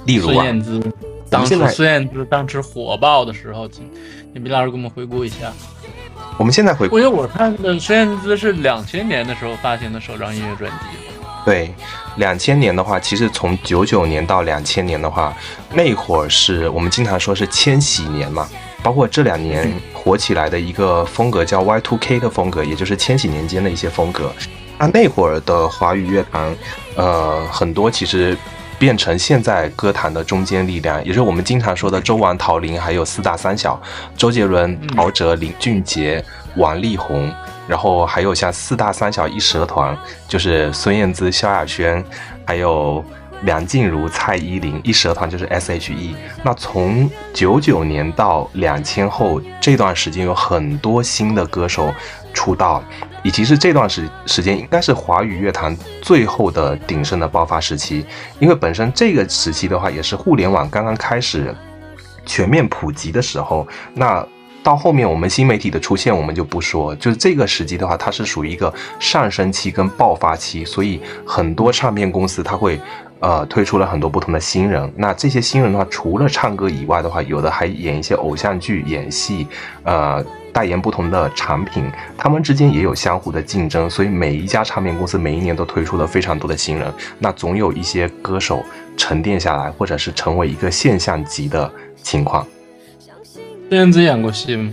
[0.06, 0.82] 例如孙燕姿，
[1.30, 3.90] 当时孙燕姿当时火爆的时候，请
[4.34, 5.52] 你毕老师给我们回顾一下。
[6.38, 10.78] 我们现在回顾，因为我看的孙燕姿是两千年的时候发行的首张音乐专辑。
[11.46, 11.74] 对，
[12.18, 15.36] 两千年的话，其实从九九年到两千年的话，
[15.74, 18.48] 那会儿是我们经常说是千禧年嘛，
[18.84, 24.34] 包括这两年火火起来的一个风格叫 Y2K 的风格，也就是千禧年间的一些风格。
[24.80, 26.56] 那那会儿的华语乐坛，
[26.96, 28.36] 呃，很多其实
[28.80, 33.80] 变成现在歌坛的中坚力量，也就是我们经常说的周王陶林，还有四大三小，
[34.18, 36.24] 周杰伦、陶喆、林俊杰、
[36.56, 37.32] 王力宏，
[37.68, 39.96] 然后还有像四大三小一蛇团，
[40.28, 42.04] 就是孙燕姿、萧亚轩，
[42.46, 43.04] 还有。
[43.44, 46.14] 梁静茹、蔡依林一蛇团就是 S.H.E。
[46.44, 51.90] 那从九九年到两千后这段时间，有很多新的歌手
[52.34, 52.84] 出道，
[53.24, 58.06] 以及是这段时时间应该是华语乐坛最后的鼎盛的爆发时期。
[58.40, 61.54] 因为本身这个时期的话，也是互联网刚刚开始
[62.26, 63.68] 全面普及的时候。
[63.94, 64.26] 那
[64.62, 72.80] 到后面我们新媒体的出现，我们就不说，就是这个时机的话，它是属于一个上升期跟爆发期，所以很多唱片公司它会。
[73.22, 74.90] 呃，推出了很多不同的新人。
[74.96, 79.46] 那这些新人的话，除了唱歌以外的话，有的还演一些偶像剧、演戏，
[79.84, 80.24] 呃，
[80.60, 81.90] 代言不同的产品。
[82.18, 86.94] 他们之间也有相互的竞争，所以每一家唱片公司每一年都推出了非常多的新人。
[87.18, 88.62] 那总有一些歌手
[88.98, 91.72] 沉淀下来，或者是成为一个现象级的
[92.04, 92.46] 情况。
[93.70, 94.70] 孙燕姿演过戏吗？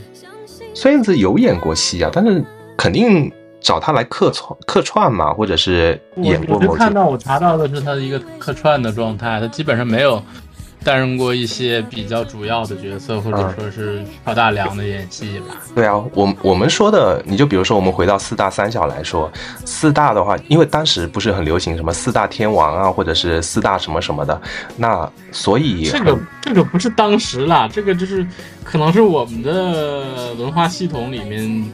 [0.75, 2.45] 孙燕姿有演过戏啊，但是
[2.77, 3.33] 肯定。
[3.59, 10.23] 找她来客串客串嘛，或者是演过某我看到我查到的是她的一个客串的状态，她基本上没有
[10.87, 15.57] 担任过一些比较主要的角色，或者说是挑大梁的演戏吧。
[15.75, 19.29] 对啊，我我们说的，你就比如说我们回到四大三小来说，
[19.65, 24.41] 四大的话，因为当时不是很流行什么四大天王啊，或者是四大什么什么的，
[24.77, 28.25] 那所以这个这个不是当时啦，这个就是
[28.63, 31.69] 可能是我们的文化系统里面。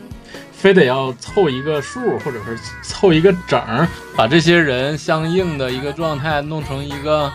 [0.52, 7.28] 非得要凑一个数，或者是凑一个整儿，把这些人相应的一个状态弄成一个，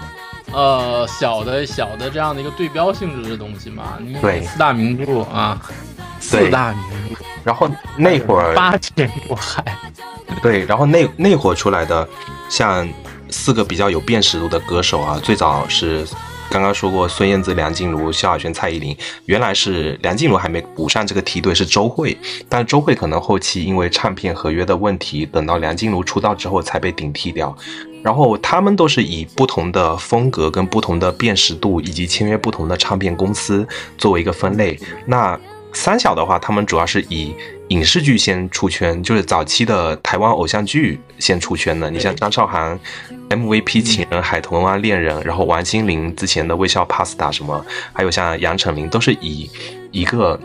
[0.54, 3.98] 呃，小的小的这样的一个对标性质的东西嘛？
[4.22, 5.62] 对，四大名著啊，
[6.20, 7.26] 四大名著。
[7.44, 9.64] 然后那会儿八千过海，
[10.42, 12.08] 对，然后那那会儿出来的，
[12.50, 12.88] 像
[13.30, 16.06] 四个比较有辨识度的歌手啊，最早是。
[16.50, 22.18] 刚刚说过孙燕姿、梁静茹、萧亚轩、蔡依林，原来是梁静茹还没补上这个梯队，是周蕙。
[22.48, 27.54] 但周蕙可能后期因为唱片合约的问题，等到梁静茹出道之后才被顶替掉。
[28.04, 33.67] 然后他们都是以不同的风格、跟不同的辨识度，以及签约不同的唱片公司
[33.98, 34.80] 作为一个分类。
[35.06, 35.40] 那
[35.74, 37.34] 三小的话，他们主要是以。
[37.69, 41.92] 影视剧先出圈，就是早期的台湾偶像剧先出圈的。
[41.92, 42.80] 你像张韶涵
[43.30, 49.50] ，MVP 情人、海豚湾恋人，然后王心凌之前的微笑 Pasta 什么，还有像杨丞琳，都是以
[49.92, 50.40] 一个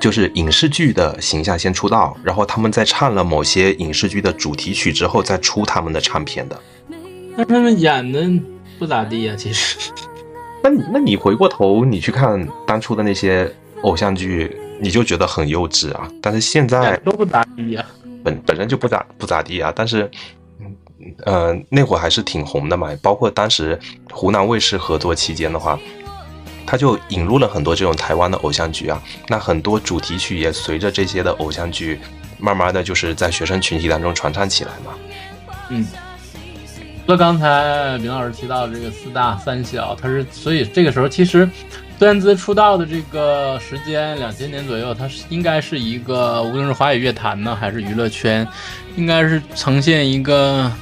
[0.00, 6.60] 就是影视剧的形象先出道，然后他们在唱了某些影视剧的主题曲之后再出他们的唱片的。
[7.36, 8.28] 那他们演的
[8.78, 9.92] 不咋地呀，其实。
[10.62, 13.48] 那那你回过头你去看当初的那些
[13.82, 14.56] 偶像剧。
[14.82, 16.10] 你就觉得很幼稚啊！
[16.22, 17.84] 但是现在都不咋地呀，
[18.24, 19.70] 本本身就不咋不咋地啊。
[19.76, 20.10] 但是，
[21.26, 22.88] 呃，那会儿还是挺红的嘛。
[23.02, 23.78] 包括当时
[24.10, 25.78] 湖南卫视合作期间的话，
[26.70, 29.02] 他就引入了很多这种台湾的偶像剧啊。
[29.26, 31.98] 那很多主题曲也随着这些的偶像剧，
[32.38, 34.92] 慢慢的就是在学生群体当中传唱起来嘛。
[35.70, 35.84] 嗯，
[37.06, 41.48] 那刚才明老师提到这个四大三小，他是所以这个时候其实。
[41.98, 48.48] 孙燕姿出道的这个时间，两千年左右，她是应该是一个，无论是华语乐坛呢，还是娱乐圈，
[48.96, 50.72] 应该是呈现一个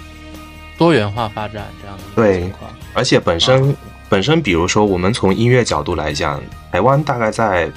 [0.76, 2.70] 多元化发展这样的情况。
[2.94, 3.76] 而且本身
[4.08, 6.40] 本身，比如说我们从音乐角度来讲，
[6.72, 7.70] 台湾大概在。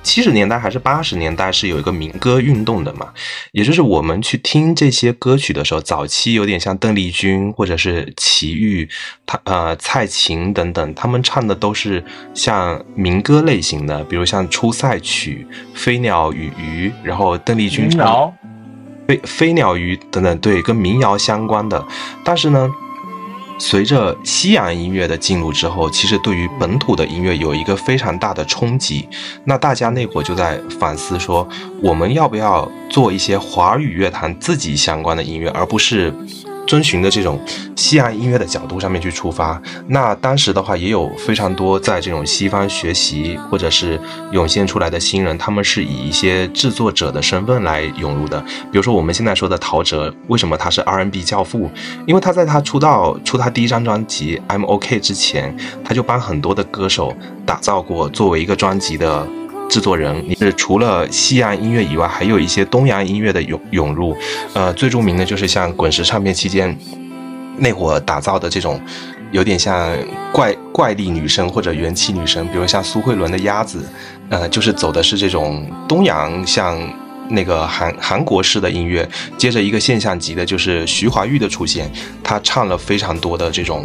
[0.00, 3.08] 七十年代还是八十年代是有一个民歌运动的嘛，
[3.52, 8.88] 也就是我们去听这些歌曲的时候，早期有点像邓丽君或者是齐豫，
[9.26, 12.02] 他呃蔡琴等等，他们唱的都是
[12.32, 15.46] 像民歌类型的，比如像《出塞曲》
[15.78, 18.06] 《飞鸟与鱼》，然后邓丽君唱
[19.08, 21.84] 《飞飞鸟鱼》等等，对，跟民谣相关的，
[22.24, 22.70] 但是呢。
[23.58, 29.08] 随着西洋音乐的进入之后，其实对于本土的音乐有一个非常大的冲击。
[29.44, 31.46] 那大家那会就在反思说，
[31.82, 36.14] 我们要不要做一些华语乐坛自己相关的音乐，而不是。
[36.68, 37.40] 遵循的这种
[37.74, 43.98] 西洋音乐的角度上面去出发，那当时的话也有非常多在这种西方学习或者是
[44.32, 48.38] 涌现出来的新人，他们是以一些制作者的身份来涌入的。
[48.70, 51.70] 比如说我们现在说的陶喆，为什么他是 R&B 教父？
[52.06, 57.16] 因为他在他出道出他第一张专辑《I'm OK》之前，他就帮很多的歌手
[57.46, 59.26] 打造过作为一个专辑的。
[59.68, 64.16] 制作人，你是除了西洋音乐以外，还有一些东洋音乐的涌涌入，
[64.54, 66.76] 呃，最著名的就是像滚石唱片期间
[67.58, 68.80] 那会儿打造的这种
[69.30, 69.94] 有点像
[70.32, 73.80] 怪怪力女声或者元气女声，比如像苏慧伦的《鸭子》，
[74.30, 76.80] 呃，就是走的是这种东洋像
[77.28, 79.06] 那个韩韩国式的音乐。
[79.36, 81.90] 接着一个现象级的就是徐怀钰的出现，
[82.24, 83.84] 她唱了非常多的这种。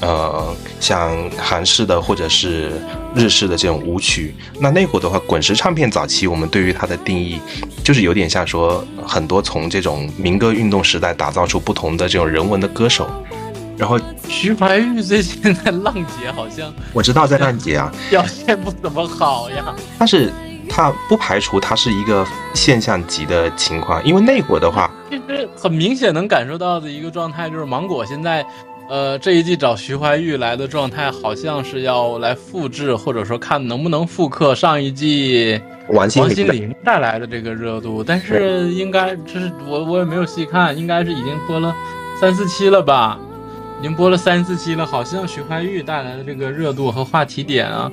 [0.00, 2.72] 呃，像韩式的或者是
[3.14, 7.38] 日式的这种舞曲，那那会儿的话，滚石唱片早期我们对于它的定义，
[7.84, 13.10] 就是有点像说很多从这种民歌运动时代打造出不同的这种人文的歌手，
[13.76, 20.32] 然后徐怀钰最近在浪姐好像我知道在浪姐啊 表现不怎么好呀，但是
[20.66, 28.42] 它不排除它是一个现象级的情况，因为那会儿的话，其实很明显能感受到的一个状态就是芒果现在。
[28.90, 35.60] 呃，这一季找徐怀钰来的状态，好像是要来复制，或者说看能不能复刻上一季
[35.90, 38.02] 王心凌带来的这个热度。
[38.02, 41.72] 但是应该这是我我也没有细看，应该是已经播了
[42.20, 43.16] 三四期了吧？
[43.78, 47.88] 已经播了三四期了，好像徐怀钰带来的这个热度和话题点啊。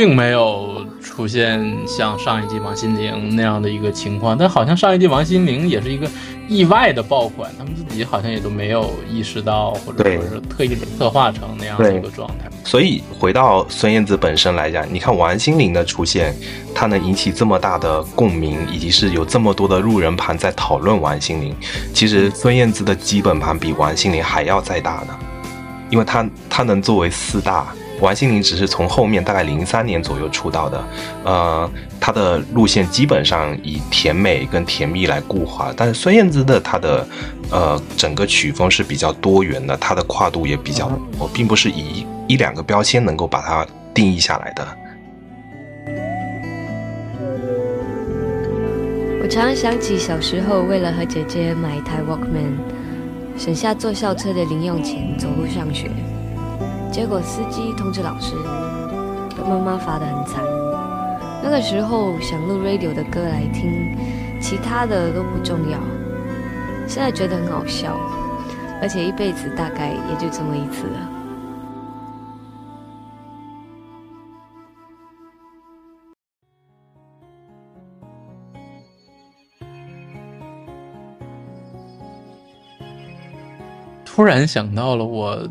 [0.00, 6.08] 并没有出现像上一季王心凌那样的一个情况，但好像上一季王心凌也是一个
[6.48, 12.48] 意外的爆款，他们自己好像也都没有意识到，或者说是特意策划成那样的一个状态。
[12.64, 16.34] 所以回到孙燕姿本身来讲，你看王心凌的出现，
[16.74, 21.54] 她能引起这么大的共鸣，以及是有这么多的路人盘在讨论王心凌，
[21.92, 25.14] 其实孙燕姿的基本盘比王心凌还要再大呢，
[25.90, 27.66] 因为她她能作为四大。
[28.00, 30.84] 王心凌只是从后面大概零三年左右出道的，
[31.24, 31.70] 呃，
[32.00, 37.06] 她的路线基本上以甜美跟甜蜜来固化，但是孙燕姿的她的，
[37.50, 44.66] 呃，整个曲风是比较多元的，她的跨度也比较，我并不是以一两个标签能够把它定义下来的。
[49.22, 52.56] 我常常想起小时候为了和姐姐买一台 Walkman，
[53.38, 55.90] 省下坐校车的零用钱，走路上学。
[56.92, 58.34] 结果司机通知老师，
[59.36, 60.44] 被妈妈罚得很惨。
[61.42, 63.96] 那个时候想录 radio 的歌来听，
[64.40, 65.78] 其他的都不重要。
[66.86, 67.96] 现在觉得很好笑，
[68.82, 71.08] 而且一辈子大概也就这么一次了。
[84.04, 85.48] 突然想到了我。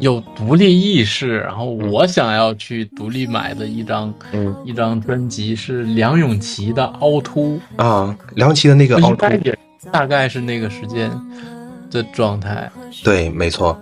[0.00, 9.26] 有独立意识，然后我想要去独立买的一张，嗯，一张专辑是梁咏琪的《凹凸》啊，梁咏琪的那个凹凸，
[9.90, 11.10] 大概是那个时间
[11.90, 12.70] 的状态。
[13.02, 13.80] 对，没错。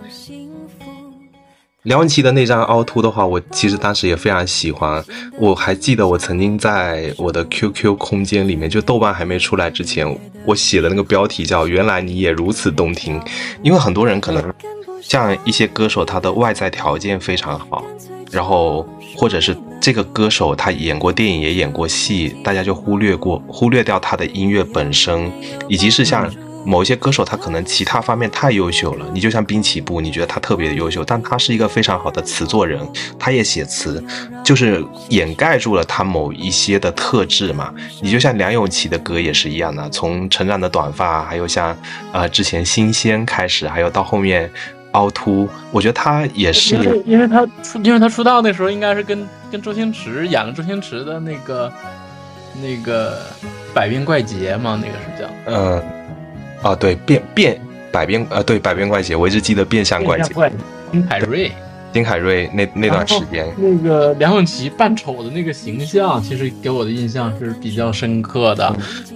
[1.83, 5.01] 梁咏琪的那张凹凸的话，我其实当时也非常喜欢。
[5.39, 10.05] 我还记得我曾经在我的 QQ 空间里面，就豆瓣还没出来之前，
[10.45, 13.21] 我写的那个标题叫“原来你也如此动听”，
[13.63, 14.53] 因为很多人可能。
[15.01, 17.83] 像一些歌手，他的外在条件非常好，
[18.31, 25.31] 然后或者是这个歌手他演过电影也演过戏，大家就忽略过忽略掉他的音乐本身，
[25.67, 26.29] 以及是像
[26.65, 29.05] 某一些歌手，他可能其他方面太优秀了。
[29.13, 32.85] 你就像滨崎步，你觉得他特别的优秀，但他是一个非常好的词作人，
[33.17, 34.03] 他也写词，
[34.43, 37.73] 就是掩盖住了他某一些的特质嘛。
[38.01, 41.77] 你就像梁咏琪的歌也是一样的，从成长的短发，还有像
[42.11, 44.51] 呃之前新鲜开始，还有到后面。
[44.97, 46.75] 凹凸，我觉得他也是，
[47.05, 51.71] 因为他出，因为他出道那时候应该是跟跟周星驰演了周星驰的那个
[52.61, 53.19] 那个
[53.75, 55.83] 百变怪杰嘛，那个是叫，嗯，
[56.63, 60.33] 啊对，变变百变，呃对，百变怪杰，我一直记得变相怪杰，
[60.91, 61.51] 金凯瑞。
[61.97, 68.71] 金凯瑞那那段时间，那个梁咏琪扮丑的那个形象，其实给我的印象是比较深刻的。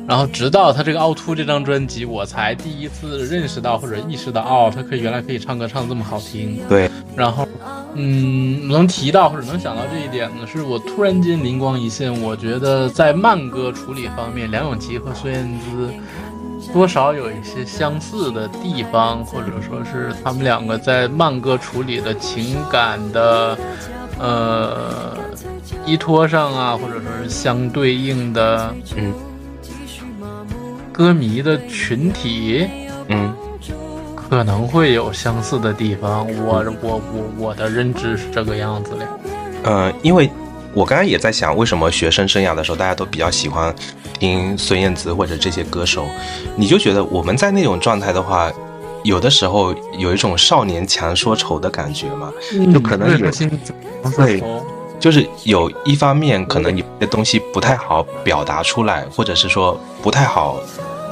[0.08, 6.60] 然后直到他这个《凹凸》这张专辑，我才第一次认识到或者意识到，哦，他可以原来可以唱歌唱的这么好听。
[6.68, 6.90] 对。
[7.16, 7.48] 然后，
[7.94, 15.94] 嗯，能提到或者能想到这一点呢，是我突然间灵光一现，我觉得在慢歌处理方面，梁咏琪和孙燕姿。
[16.74, 23.58] 多少有一些相似的地方，或者说是他们两个在慢歌处理的情感的，
[24.18, 25.18] 呃，
[25.86, 29.14] 依托上啊，或者说是相对应的，嗯，
[30.94, 32.68] 歌迷的群体，
[33.10, 33.34] 嗯，
[34.16, 36.26] 可能会有相似的地方。
[36.46, 39.08] 我我我我的认知是这个样子的。
[39.64, 40.30] 呃，因为
[40.74, 43.76] 我刚刚也在想，为什么学生生涯的时候大家都比较喜欢。
[44.22, 46.06] 听孙燕姿或者这些歌手，
[46.56, 48.52] 你就觉得我们在那种状态的话，
[49.02, 52.32] 有的时候有一种少年强说愁的感觉嘛，
[52.72, 53.32] 就可能有
[54.16, 54.44] 对，
[55.00, 60.60] 就是有一方面可能你的东西不太好表达出来，或者是说不太好，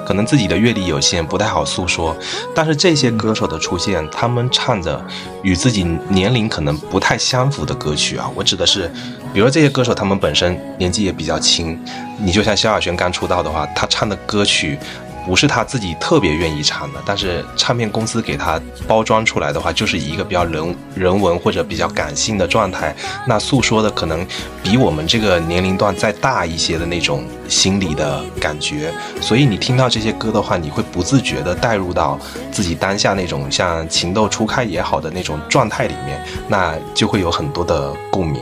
[0.09, 2.17] 可能自己的阅历有限，不太好诉说。
[2.55, 4.99] 但是这些歌手的出现，他们唱着
[5.43, 8.91] 与自己年龄可能不太相符的歌曲啊，我指的是，
[9.31, 11.79] 比如说这些歌手他们本身年纪也比较轻，
[12.17, 14.79] 你就像萧亚轩刚出道的话，他唱的歌曲。
[15.25, 22.95] 不是他自己特别愿意唱的，但是唱片公司给他包装出来的话，就是一个比较人人文或者比较感性的状态，
[23.27, 24.25] 那诉说的可能
[24.63, 28.91] 比我们这个年龄段再大一些的那种心理的感觉，
[29.21, 32.17] 所以你听到这些歌的话，你会不自觉的带入到
[32.51, 38.41] 自己当下那种像情窦初开也好的那种状态里面，那就会有很多的共鸣。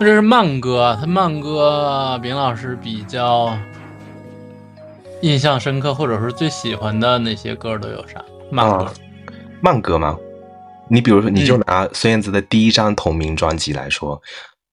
[0.00, 3.56] 这是慢歌，他慢歌，饼老师比较。
[5.24, 8.22] 印象深刻或者是最喜欢的那些歌都有啥？
[8.50, 8.92] 慢歌，
[9.62, 10.18] 慢歌吗？
[10.90, 14.20] 你比如说，你就拿孙燕姿的第一张同名专辑来说，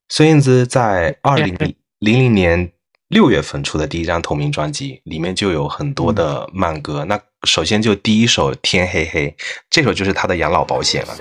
[0.09, 2.69] 孙燕姿在二零零零年
[3.07, 7.05] 六月份出的第一张同名专辑，里面就有很多的慢歌。
[7.05, 9.29] 那首先就第一首《天黑黑》，
[9.69, 11.15] 这首就是她的养老保险了。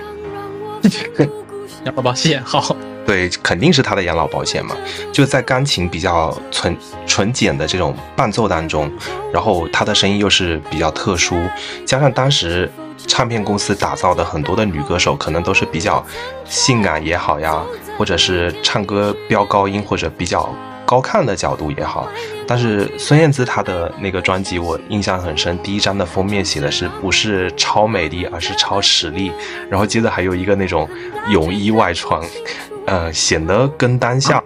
[1.85, 2.75] 养老保险好。
[3.03, 4.75] 对，肯定是他的养老保险嘛，
[5.11, 6.77] 就在钢琴比较纯
[7.07, 8.89] 纯简的这种伴奏当中，
[9.33, 11.35] 然后他的声音又是比较特殊，
[11.83, 12.71] 加上当时
[13.07, 16.05] 唱片公司打造的很多的女歌手，可能都是比较
[16.45, 17.63] 性感也好呀，
[17.97, 20.47] 或者是唱歌飙高音或者比较
[20.91, 22.05] 高看的角度也好，
[22.45, 29.31] 但是孙燕姿她的那个专辑我印象很深，第一张的封面写的是不是超美丽，而是超实力，
[29.69, 30.85] 然后接着还有一个那种
[31.29, 32.21] 泳衣外穿。
[32.87, 34.43] 呃，显得跟当下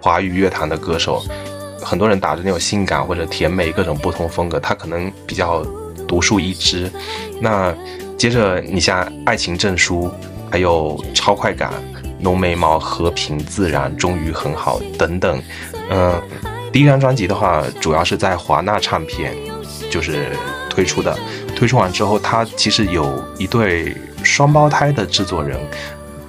[0.00, 1.22] 华语乐坛的歌手，
[1.82, 5.62] 很多人打着那种性感或者甜美各种不同风格，他可能比较
[6.08, 6.90] 独树一帜。
[7.38, 7.74] 那
[8.16, 10.04] 接着你像《爱情证书》，
[10.50, 11.70] 还有《超快感》、
[12.26, 15.40] 《浓眉毛》、《和平自然》、《终于很好》等等。
[15.90, 16.20] 嗯，
[16.72, 19.32] 第一张专辑的话，主要是在华纳唱片
[19.88, 20.32] 就是
[20.68, 21.16] 推出的。
[21.54, 25.56] 推出完之后，他其实有一对双胞胎的制作人。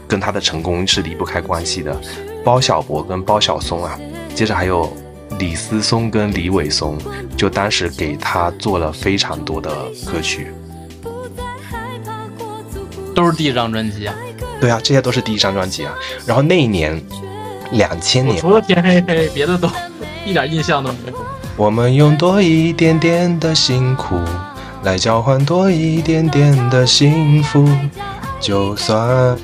[0.10, 1.94] 跟他的成功是离不开关系的，
[2.42, 4.00] 包小柏跟包小松啊，
[4.34, 4.96] 接着还有
[5.38, 6.98] 李思松跟李伟松，
[7.36, 9.70] 就当时给他做了非常多的
[10.06, 10.48] 歌曲，
[13.14, 14.16] 都是第一张专辑啊。
[14.60, 15.94] 对啊，这些都是第一张专辑啊。
[16.26, 17.02] 然后那一年，
[17.72, 19.70] 两千年，除了天黑黑，别的都
[20.26, 21.18] 一点印象都没有。
[21.56, 24.20] 我们用多一点点的辛苦
[24.84, 27.68] 来交换多一点点的幸福，
[28.40, 29.38] 就算。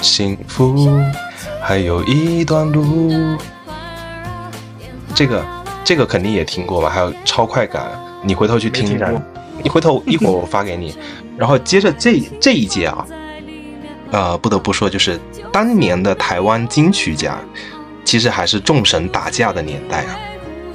[0.00, 1.00] 幸福
[1.62, 3.38] 还有一段路，
[5.14, 5.42] 这个
[5.82, 6.90] 这个肯定也听过吧？
[6.90, 7.90] 还有超快感，
[8.22, 9.10] 你回头去听一下。
[9.62, 10.94] 你回头一会儿我发给你。
[11.38, 13.06] 然后接着这这一届啊，
[14.14, 15.18] 呃，不得不说，就是
[15.52, 17.38] 当年的台湾金曲奖，
[18.04, 20.16] 其实还是众神打架的年代啊。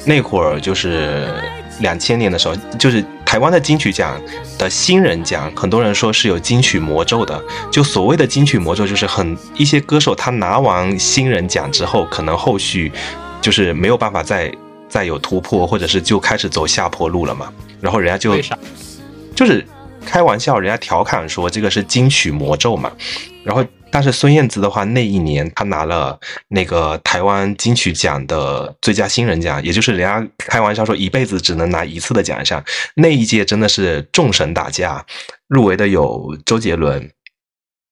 [0.06, 1.34] 那会儿就是
[1.80, 3.04] 两千年的时候，就是。
[3.30, 4.20] 台湾的金曲奖
[4.58, 7.40] 的新人奖，很多人说是有金曲魔咒的。
[7.72, 12.92] 就所谓的金曲魔咒，就是很一些歌手他拿完新人奖之后，可能后续
[13.40, 14.52] 就是没有办法再
[14.88, 17.54] 再有突破，或者是就开始走下坡路了嘛。
[17.80, 18.36] 然后人家就
[19.36, 19.64] 就是
[20.04, 22.92] 开玩笑，人家调侃说这个是金曲魔咒嘛。
[23.44, 23.66] 然后。
[23.92, 26.20] 但是孙燕姿的话，那一年她拿了
[26.50, 32.64] 那个台湾金曲奖的最佳新人奖，也就是人家开玩笑说一辈子只能拿一次的奖项。
[32.98, 35.04] 那一届真的是众神打架，
[35.48, 37.10] 入围的有周杰伦、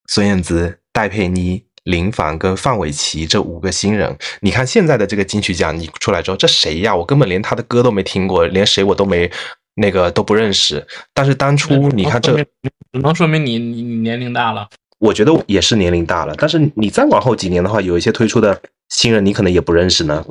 [0.06, 4.16] 孙燕姿、戴佩妮、林凡跟范玮琪这五个新人。
[4.42, 6.96] 你看现在的这个金曲奖，你出来之后，这谁呀？
[6.96, 9.32] 我根本连他的歌都没听过，连谁我都没
[9.74, 10.86] 那个都不认识。
[11.12, 14.70] 但是当初你看这，只能说明你你你年龄大了。
[15.00, 20.26] 我觉得也是年龄大了，但是你再往后几年的话，有一些推出的新人，你可能也不认识呢。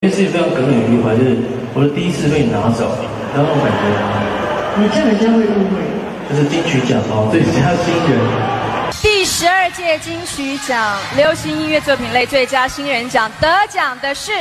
[0.00, 1.36] 因为自己非常耿耿于怀，就是
[1.74, 2.90] 我的第一次被你拿走，
[3.34, 4.80] 那种感觉。
[4.80, 5.82] 你这样人家会误会，
[6.30, 8.18] 就是金曲奖哦，最佳新人。
[9.02, 14.32] 第十二届金曲奖流行音乐作品类最佳新人奖得奖的是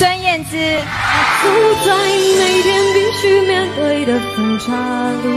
[0.00, 0.56] 孙燕姿。
[0.56, 1.46] 走
[1.84, 5.28] 在每天必须面对的分岔路。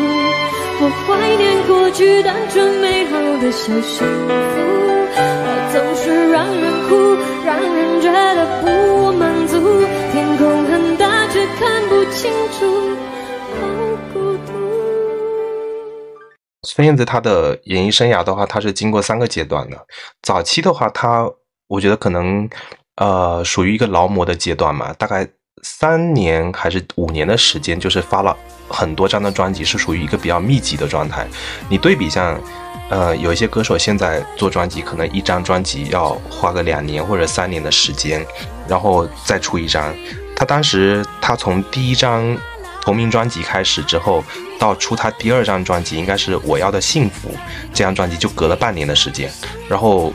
[0.79, 4.33] 我怀念过去单纯美好的小幸福，
[5.13, 5.19] 它
[5.73, 9.59] 总是让人哭，让人觉得不满足。
[10.13, 12.95] 天空很大，却看不清楚，
[13.51, 13.57] 好
[14.13, 14.53] 孤独。
[16.65, 19.77] 孙燕姿她的演艺生涯的话，她是经过三个阶段的。
[20.21, 21.29] 早期的话，她
[21.67, 22.49] 我觉得可能
[22.95, 25.27] 呃属于一个劳模的阶段嘛，大概。
[25.65, 28.35] 三年还是五年的时间，就是发了
[28.67, 31.25] 很多张的专辑，是属于一个比较密集的状态。
[31.69, 32.37] 你对比像，
[32.89, 38.25] 呃，有一些歌手现在做专辑，可能一张专辑要花个两年或者三年的时间，
[38.67, 39.95] 然后再出一张。
[40.35, 42.37] 他当时他从第一张
[42.81, 44.21] 同名专辑开始之后，
[44.59, 47.29] 到出他第二张专辑，应该是《我要的幸福》
[47.73, 49.31] 这张专辑就隔了半年的时间，
[49.69, 50.11] 然后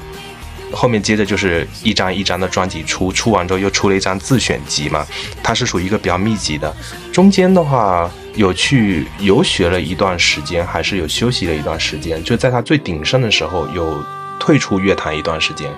[0.73, 5.07] 后面接着就是一张一张的专辑出，出完之后又出了一张自选集嘛，
[5.43, 6.75] 它是属于一个比较密集的。
[7.13, 14.03] 中间的话有去游学了一段时间，还是有休息了一段时间，就在他最鼎盛的时候有
[14.39, 15.71] 退出乐坛一段时间，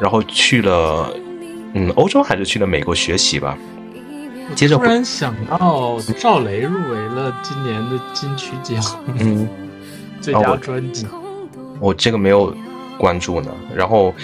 [0.00, 1.12] 然后去了
[1.74, 3.56] 嗯欧洲还是去了美国学习吧。
[4.54, 8.80] 接着突然想到赵雷入围了今年的金曲奖，
[9.18, 9.48] 嗯，
[10.20, 11.04] 最佳专辑。
[11.80, 12.56] 我这个没有
[12.98, 13.50] 关注呢。
[13.74, 14.14] 然后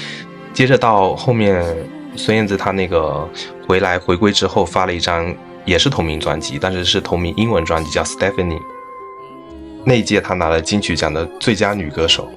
[0.52, 1.64] 接着到后面，
[2.16, 3.28] 孙燕姿她那个
[3.66, 8.58] 回来回归之后发了一张也是同名专辑，但是是同名英文专辑叫《Stephanie》。
[9.84, 12.28] 那一届她拿了金曲奖的最佳女歌手。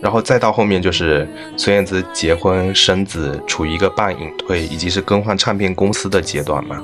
[0.00, 6.82] 然后再到后面就是孙燕姿结婚生子，处于一个半隐退以及是更换唱片公司的阶段嘛。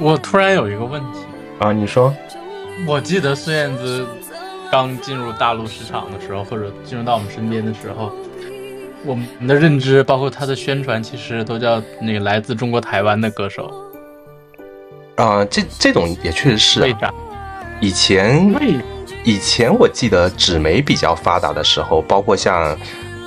[0.00, 1.18] 我突然有一个问题
[1.58, 2.14] 啊，你说？
[2.86, 4.06] 我记得孙燕姿
[4.70, 8.12] 刚进入大陆市场的时候，或者进入到我们身边的时候，
[9.04, 13.68] 我们的认知包括她的宣传，其实都叫那个来自中国台湾的歌手。
[15.16, 16.80] 啊，这这种也确实是。
[16.80, 17.12] 为啥？
[17.80, 18.54] 以前
[19.24, 22.78] 以前我记得纸媒比较发达的时候，包括像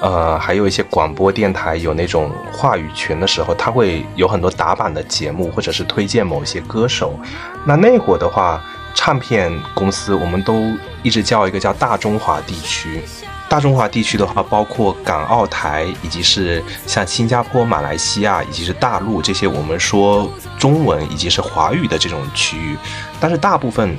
[0.02, 7.18] 呃还有一些广播电台有那种话语权的时候，它会有很多打版的节目，或者是推荐某些歌手。
[7.66, 8.62] 那那会儿的话，
[8.96, 10.74] 唱片公司我们都
[11.04, 13.02] 一直叫一个叫大中华地区。
[13.48, 22.78] 大中华地区的话，包括港澳台，以及是像新加坡、马来西亚，以及是大陆这些我们说中文以及是华语的这种区域。
[23.20, 23.96] 但是大部分，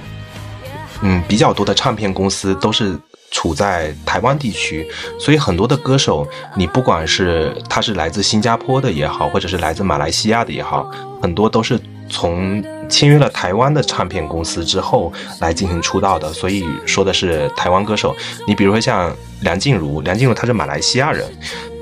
[1.03, 2.99] 嗯，比较多的唱片公司都是
[3.33, 4.87] 处在台湾地区，
[5.19, 6.25] 所以很多的歌手，
[6.55, 10.89] 你不管是他是来自新加坡的也好，或者是来自马来西亚的也好，
[11.21, 16.33] 很多都是从签约了台湾的唱片公司之后来进行出道的。
[16.33, 18.15] 所以说的是台湾歌手。
[18.47, 19.13] 你比如说像。
[19.43, 21.29] 梁静茹，梁静茹她是马来西亚人，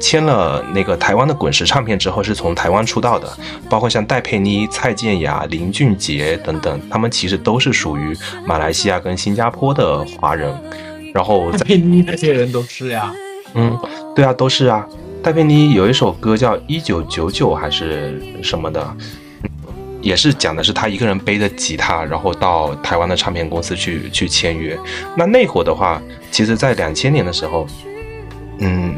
[0.01, 3.31] 签了那个台湾的滚石唱片之后，是从台湾出道的。
[3.69, 10.51] 包括像戴佩妮、蔡健雅、林俊杰等等，他们其实都是属于马来西亚跟新加坡的华人。
[11.15, 13.13] 然后戴佩妮那些人都是呀，
[13.55, 13.79] 嗯，
[14.15, 14.87] 对啊，都是啊。
[15.23, 18.97] 戴佩妮有一首歌叫《一九九九》还是什么的。
[20.03, 24.75] 也是讲的是他一个人背着吉他，然后到台湾的唱片公司去去签约。
[25.15, 26.01] 那那会儿的话，
[26.31, 27.67] 其实，在两千年的时候，
[28.61, 28.95] 嗯，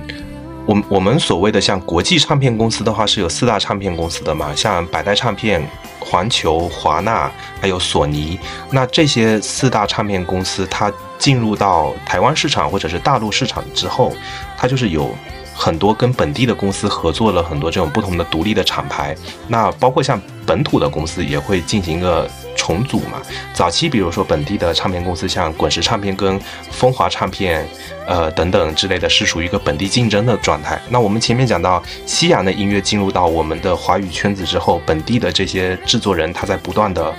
[0.72, 5.62] 我我们所谓的像国际唱片公司的话，是有四大唱片公司的嘛，像百代唱片、
[6.00, 8.40] 环球、华纳，还有索尼。
[8.70, 14.14] 那这些四大唱片公司，它进入到台湾市场或者是大陆市场之后，
[14.56, 15.14] 它就是有。
[15.54, 19.14] 很多跟本地的公司合作了很多这种不同的独立的厂牌，
[19.48, 23.22] 那包括像本土的公司也会进行一个重组嘛。
[23.54, 26.40] 早期比如说本地的唱片公司，像滚石唱片跟
[26.70, 27.66] 风华唱片，
[28.06, 30.80] 呃等等之类的，是属于一个本地竞争的状态。
[30.88, 37.14] 那我们前面讲到西洋的音乐进入到我们的华语圈子之后，本地的这些制作人他在不断的。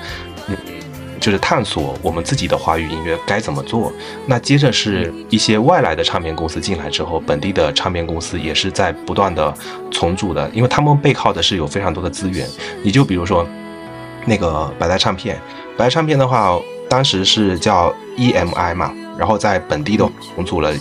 [1.19, 3.89] 就是探索我们自己的华语音乐该怎么做。
[4.27, 9.53] 那接着是一些外来的唱片公司进来之后，本地的唱片公司也是在不断的
[9.89, 12.45] 重组的，因为他们背靠的是有非常多的资源。
[12.83, 13.47] 你就比如说
[14.25, 15.39] 那个百代唱片，
[15.77, 16.59] 百代唱片的话，
[16.89, 20.73] 当时是叫 EMI 嘛，然后在本地的重组了，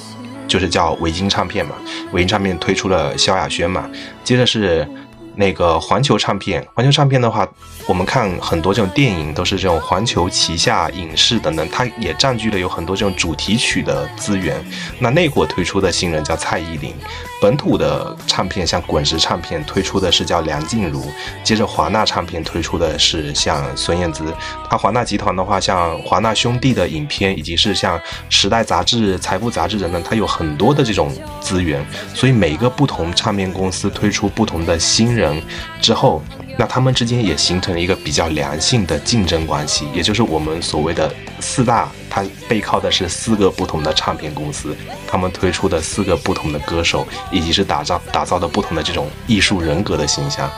[0.46, 1.74] 就是叫维京唱片嘛，
[2.12, 3.88] 维京唱片推出了萧亚轩嘛，
[4.24, 4.86] 接着是。
[5.34, 7.48] 那个环球唱片，环球唱片的话，
[7.86, 14.62] 我们看很多这种电影都是这种环球旗下影视等等，它也占据了有很多这种主题曲的资源。
[14.98, 16.94] 那那会推出的新人叫蔡依林，
[17.40, 21.02] 本土的唱片像滚石唱片推出的是叫梁静茹，
[21.42, 24.24] 接着华纳唱片推出的是像孙燕姿。
[24.68, 31.10] 它华纳集团的话，像华纳兄弟的影片，以及是像时代杂志、财富杂志等等，它有很多的这种
[31.40, 35.21] 资源，所以每个不同唱片公司推出不同的新人。
[35.22, 35.42] 人
[35.80, 36.22] 之后，
[36.58, 50.50] 那他们之间也形成了一个比较良性的竞争关系，也就是我们所谓的四大，它背靠的是四个不同的唱片公司，他们推出的四个不同的歌手，以及是打造打造的不同的这种艺术人格的形象。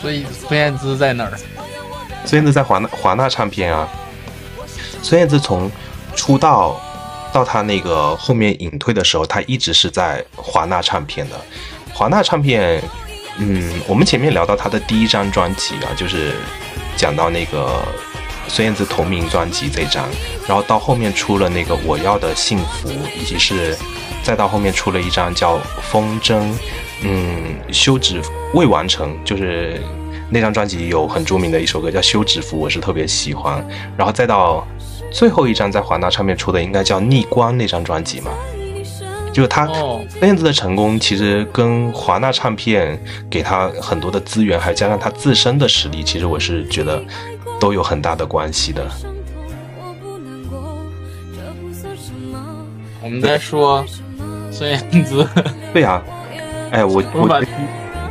[0.00, 1.38] 所以孙燕姿在哪儿？
[2.26, 3.88] 孙燕姿在华纳华纳唱片啊。
[5.02, 5.70] 孙燕姿从
[6.14, 6.80] 出道。
[7.32, 11.36] 到他那个后面隐退的时候，他一直是在华纳唱片的。
[11.94, 12.82] 华纳唱片，
[13.38, 16.32] 嗯，我们前面聊到他的第一张专辑啊，就是
[16.96, 17.82] 讲到那个
[18.48, 20.08] 孙燕姿同名专辑这张，
[20.46, 23.76] 然后到后面出了那个我要的幸福，以及是
[24.22, 25.58] 再到后面出了一张叫
[25.90, 26.40] 风筝，
[27.02, 28.20] 嗯，休止
[28.54, 29.80] 未完成，就是
[30.30, 33.64] 那张专辑有很著名的一首歌叫休止符，我是特别喜欢，
[33.96, 34.66] 然后再到
[35.12, 38.30] 最后一张在华纳唱片出的应该叫逆光那张专辑嘛。
[39.32, 47.02] 就是他哦，孙燕姿的成功，其实跟华纳唱片给他很多的资源，还加上他自身的实力，其实我是觉得
[47.58, 48.86] 都有很大的关系的。
[53.02, 53.82] 我们在说
[54.50, 55.26] 孙燕姿，
[55.72, 56.02] 对呀、
[56.70, 57.48] 哎，我我把题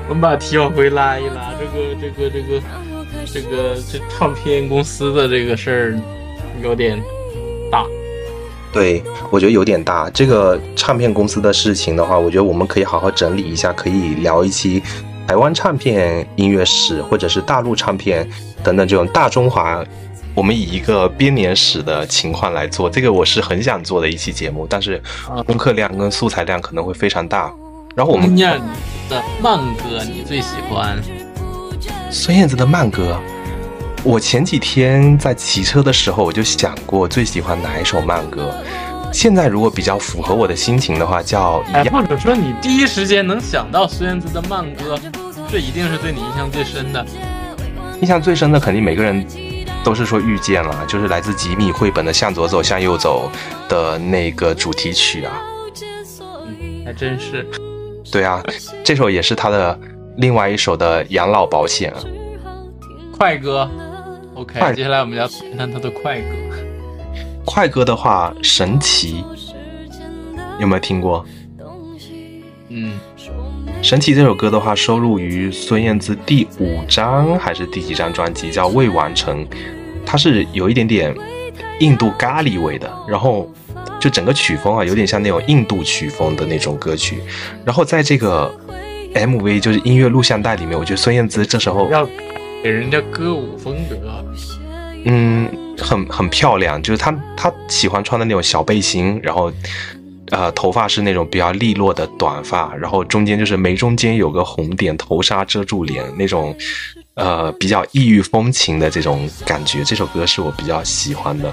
[0.09, 2.61] 我们把题往回拉一拉，这个这个这个
[3.27, 5.99] 这个这唱片公司的这个事儿
[6.61, 7.01] 有点
[7.71, 7.85] 大。
[8.73, 10.09] 对我觉得有点大。
[10.11, 14.81] 这个唱片公司的事情的话，我觉得我们可以好好整理一下，可以聊一期
[15.27, 18.27] 台湾唱片音乐史，或者是大陆唱片
[18.63, 19.83] 等等这种大中华。
[20.33, 25.01] 我们以一个编年史的情况来做，这个我是很想做的一期节目，但是
[25.45, 27.51] 功课量跟素材量可能会非常大。
[27.93, 28.57] 然后我们念
[29.09, 30.97] 的慢歌你最喜欢？
[32.09, 33.19] 孙燕姿的慢歌，
[34.03, 38.51] 我前几天在骑车的时候，我就想过最喜欢哪一首慢歌。
[39.13, 44.97] 现在如果比较符合我的心情的话，叫一哎，或者说你第一时间能想到孙燕姿的慢歌，
[45.51, 47.05] 这一定是对你印象最深的。
[48.01, 49.23] 印象最深的肯定每个人
[49.83, 53.29] 都是说遇见了，就是来自吉米绘本的《向左走，向右走》
[53.69, 55.33] 的那个主题曲啊。
[56.83, 57.47] 还真是。
[58.11, 58.43] 对啊，
[58.83, 59.79] 这首也是他的
[60.17, 61.99] 另外一首的养老保险啊。
[63.15, 63.69] 快歌
[64.41, 66.27] ，OK，快接下来我们要谈谈他的快歌。
[67.45, 69.23] 快歌的话，神奇
[70.59, 71.25] 有没有听过？
[72.69, 72.93] 嗯，
[73.81, 79.45] 神奇这首歌的话，收录于孙燕姿第五张还是第几张专辑，叫《未完成》，
[80.05, 81.13] 它是有一点点
[81.79, 83.51] 印度咖喱味的，然后
[83.99, 87.21] 就整个曲风啊，有点像那种印度曲风的那种歌曲。
[87.65, 88.53] 然后在这个
[89.15, 92.07] MV 就是音乐录像带里面，我觉得孙燕姿这时候要
[92.63, 94.23] 给人家歌舞风格。
[95.03, 99.51] 嗯，很很漂亮，就是她她喜欢穿的那种小背心，然后
[100.29, 106.55] 呃头发是那种比较利落的短发，然后中间就是眉中间有个红点，头纱遮住脸那种
[107.15, 109.83] 呃比较异域风情的这种感觉。
[109.83, 111.51] 这首歌是我比较喜欢的。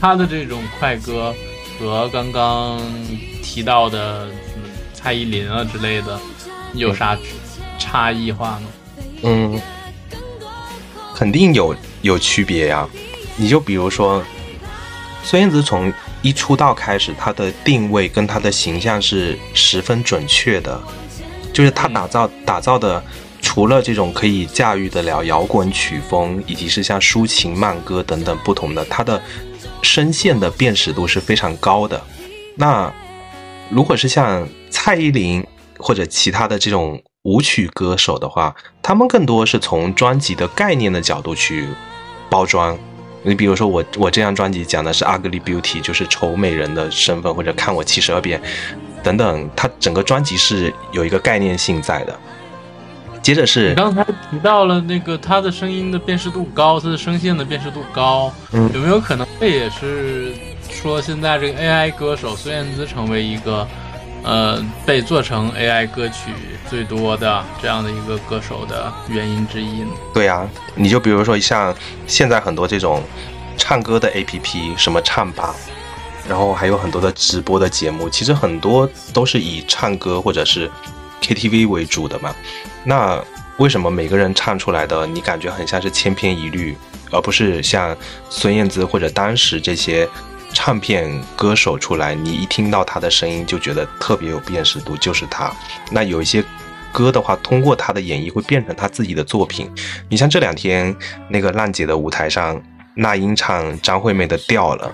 [0.00, 1.34] 他的这种快歌
[1.78, 2.80] 和刚刚
[3.42, 6.18] 提到的什么蔡依林啊之类的
[6.74, 7.16] 有啥
[7.78, 8.68] 差异化吗？
[9.22, 9.60] 嗯，
[11.14, 12.88] 肯定有有区别呀。
[13.36, 14.22] 你就比如说，
[15.22, 15.92] 孙燕姿从
[16.22, 20.80] 一出道开始，她的定位跟她的形象是十分准确的，
[21.52, 23.02] 就是她打造打造的，
[23.42, 29.20] 除了这种可以驾驭得了摇滚曲风，以及是像抒情慢歌等等不同的，她的
[29.82, 32.02] 声线的辨识度是非常高的。
[32.56, 32.92] 那
[33.68, 35.44] 如果是像蔡依林
[35.78, 41.66] 或者其他的这种舞曲歌手的话，他们更多是从专辑的概念的角度去
[42.30, 42.78] 包装。
[43.24, 48.40] 你比如说我我这张专辑讲的是 ugly beauty，就是丑美人的身份，或者看我七十二变
[49.02, 52.16] 等等，它整个专辑是有一个概念性在的。
[53.20, 60.32] 接着是你刚才提到了那个他的声音的辨识度高，他的声线的辨识度高，嗯有没有可能这也是
[60.70, 63.66] 说现在这个 AI 歌手孙燕姿成为一个
[64.26, 66.32] 呃被做成 AI 歌曲
[66.68, 69.90] 最多的这样的一个歌手的原因之一呢？
[70.12, 71.74] 对呀、你就比如说像
[72.08, 73.02] 现在很多这种
[73.56, 75.54] 唱歌的 APP，什么唱吧，
[76.28, 80.68] 然后还有很多的直播的节目，其实很多都是以唱歌或者是
[81.22, 82.34] KTV 为主的嘛。
[82.84, 83.22] 那
[83.58, 86.76] 为什么每个人唱出来的你感觉很像是千篇一律，
[87.12, 87.96] 而不是像
[88.28, 90.06] 孙燕姿或者当时这些
[90.58, 95.52] 唱片歌手出来，你一听到他的声音就觉得特别有辨识度，就是他。
[95.92, 96.42] 那有一些
[96.90, 99.70] 歌的话，通过他的演绎会变成他自己的作品。
[100.08, 100.96] 你像这两天
[101.28, 102.58] 那个浪姐的舞台上，
[102.94, 104.90] 那英唱张惠妹的《掉了》，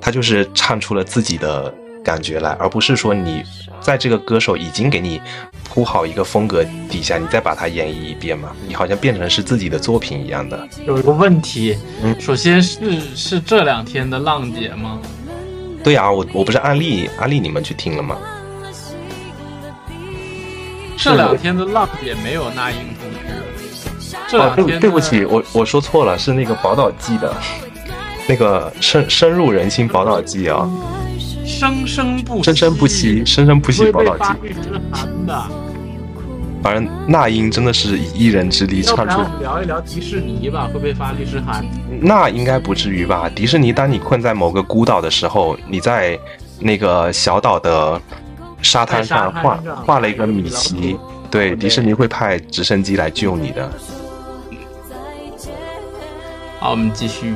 [0.00, 1.72] 她就是唱出了自己的
[2.06, 3.42] 感觉来，而不是说你
[3.80, 5.20] 在这个歌手已经给你
[5.68, 10.68] 铺好一个风格底下，你再把它演绎一遍嘛，你好像变成是自己的作品一样的。
[10.86, 15.00] 有一个问题，嗯首先是是这两天的浪姐吗？
[15.82, 18.16] 对呀、我我不是安利安利你们去听了吗？
[20.96, 27.34] 这两天的浪姐没有那英同志，这两天的对不起，我我说错了，是那个宝岛季的，
[28.28, 30.68] 那个深深入人心宝岛季啊，
[31.46, 34.24] 生生不生生不息，生生不息宝岛季。
[34.24, 35.42] 发育之寒的。
[36.62, 41.64] 反正那英真的是以一人之力唱出聊一聊迪士尼吧，会不会发律师函？
[42.00, 43.30] 那应该不至于吧？
[43.32, 46.18] 迪士尼，当你困在某个孤岛的时候，你在
[46.58, 48.00] 那个小岛的
[48.62, 50.98] 沙滩上画画了一个米奇，
[51.30, 53.70] 对，迪士尼会派直升机来救你的。
[56.58, 57.34] 好，我们继续。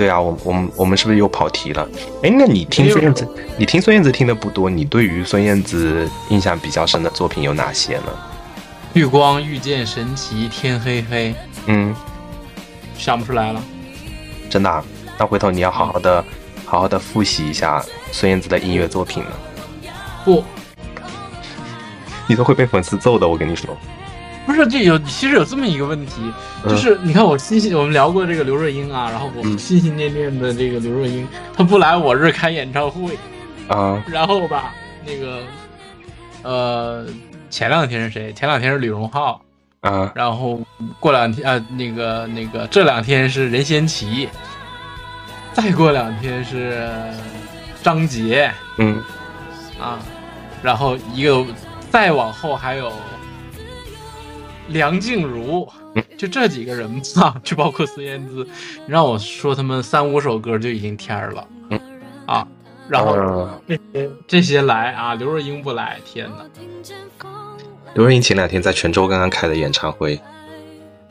[0.00, 1.86] 对啊，我我们我们是不是又跑题了？
[2.22, 3.28] 哎，那你听孙燕姿，
[3.58, 8.06] 你听孙燕姿听的不多，你对于孙燕姿印象比较深的作品有哪些呢？
[8.94, 11.34] 绿光遇见神奇，天黑黑，
[11.66, 11.94] 嗯，
[12.96, 13.62] 想不出来了。
[14.48, 14.82] 真的啊、
[15.18, 16.24] 那回头你要好好的
[16.64, 19.38] 好好的复习一下孙燕姿的音乐作品了，
[20.24, 20.42] 不，
[22.26, 23.76] 你都会被粉丝揍的，我跟你说。
[24.50, 26.14] 不是，这有其实有这么一个问题，
[26.64, 26.70] 嗯。
[26.70, 29.56] 就是你看我心心，我们聊过这个刘若英啊，然后我嗯。
[29.56, 31.26] 心心念念的这个刘若英，
[31.56, 33.16] 她不来我这开演唱会，
[33.68, 34.02] 啊。
[34.10, 34.74] 然后吧，
[35.06, 35.40] 那个
[36.42, 37.06] 呃，
[37.48, 38.32] 前两天是谁？
[38.32, 39.40] 前两天是李荣浩，
[39.82, 40.10] 啊。
[40.14, 40.60] 然后
[40.98, 44.28] 过两天啊、那个那个这两天是任贤齐，
[45.52, 46.90] 再过两天是
[47.82, 49.00] 张杰嗯。
[49.80, 49.98] 啊，
[50.62, 51.44] 然后一个
[51.90, 52.92] 再往后还有
[54.70, 58.46] 梁静茹嗯，就这几个人吧， 就包括孙燕姿，
[58.86, 61.80] 让我说他们三五首歌就已经天儿了，嗯
[62.26, 62.46] 啊，
[62.88, 66.44] 然后啊这些这些来啊，刘若英不来，天哪！
[67.94, 70.18] 刘若英前两天在泉州刚刚开的演唱会，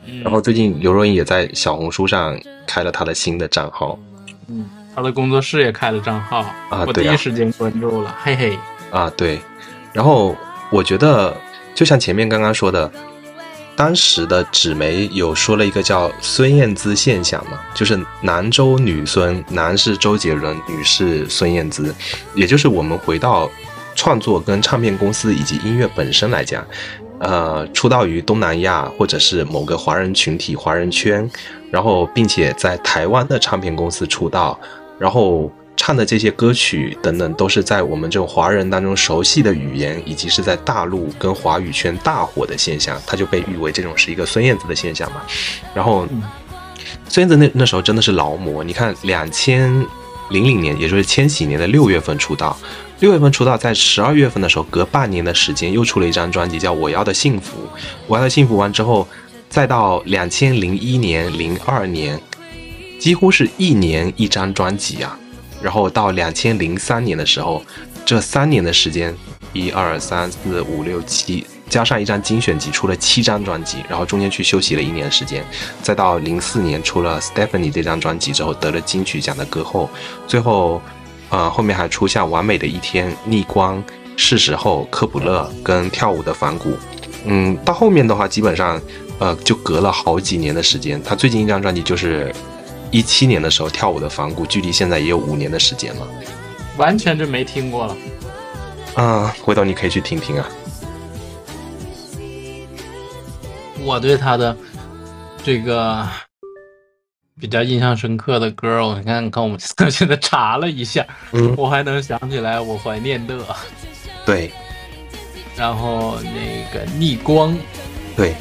[0.06, 3.98] 嗯然后最近刘若英也在小红书上开了她的新的账号
[4.48, 6.38] 嗯，她的工作室也开了账号
[6.70, 8.58] 啊我第一时间关注了，嘿嘿。
[8.90, 9.38] 啊，对。
[9.92, 10.34] 然后
[10.70, 11.36] 我觉得，
[11.74, 12.90] 就像前面刚刚说的，
[13.76, 21.94] 当时的纸媒有说了一个叫孙燕姿现象嘛，就是男周女孙，男是周杰伦，女是孙燕姿，
[22.34, 23.50] 也就是我们回到
[23.94, 26.62] 创作跟唱片公司以及音乐本身来讲，
[27.20, 31.28] 呃，出道于东南亚或者是某个华人群体、华人圈，
[31.70, 34.58] 然后并且在台湾的唱片公司出道，
[34.98, 35.50] 然后
[35.82, 45.22] 唱的这些歌曲等等，都是在我们这种华人当中熟悉的语言，以及是在大陆跟华语圈大火的现象，它就被誉为这种是一个孙燕姿的现象嘛。
[45.74, 46.06] 然后，
[47.08, 49.72] 孙燕姿那那时候真的是劳模，你看两千
[50.28, 52.54] 零零年，也就是千禧年的六月份出道，
[52.98, 57.62] 六月份出道，在十二月份的时候，隔半年的时间又出了一张专辑，叫《我要的幸福》。
[58.06, 59.08] 我要的幸福完之后，
[59.48, 62.20] 再到两千零一年、零二年，
[62.98, 65.18] 几乎是一年一张专辑啊。
[65.62, 67.62] 然后到两千零三年的时候，
[68.04, 69.14] 这三年的时间，
[69.52, 73.78] 一二三四五六七，加上一张精选集，出了七张专辑。
[73.88, 75.44] 然后中间去休息了一年时间，
[75.82, 79.88] 再到零四年出了《Stephanie》这张专辑之后，得了金曲奖的歌后。
[80.26, 80.80] 最后，
[81.28, 83.76] 呃，后面还出像《完美的一天》《逆光》
[84.16, 86.70] 《是时候》《科普勒》跟《跳舞的反骨》。
[87.26, 88.80] 嗯，到后面的话，基本上，
[89.18, 91.00] 呃，就隔了好几年的时间。
[91.02, 92.34] 他最近一张专辑就是
[92.90, 96.06] 一七年的时候《跳舞的仿古》，距离现在也有五年的时间了。
[96.76, 97.96] 完全就没听过了。
[98.94, 100.48] 啊、回头你可以去听听啊。
[103.82, 104.56] 我对他的
[105.42, 106.06] 这个
[107.40, 109.58] 比较印象深刻的歌，我看看我们
[109.90, 113.38] 现在查了一下，嗯我还能想起来我怀念的，
[114.26, 114.52] 对
[115.56, 117.56] 然后那个逆光，
[118.16, 118.34] 对，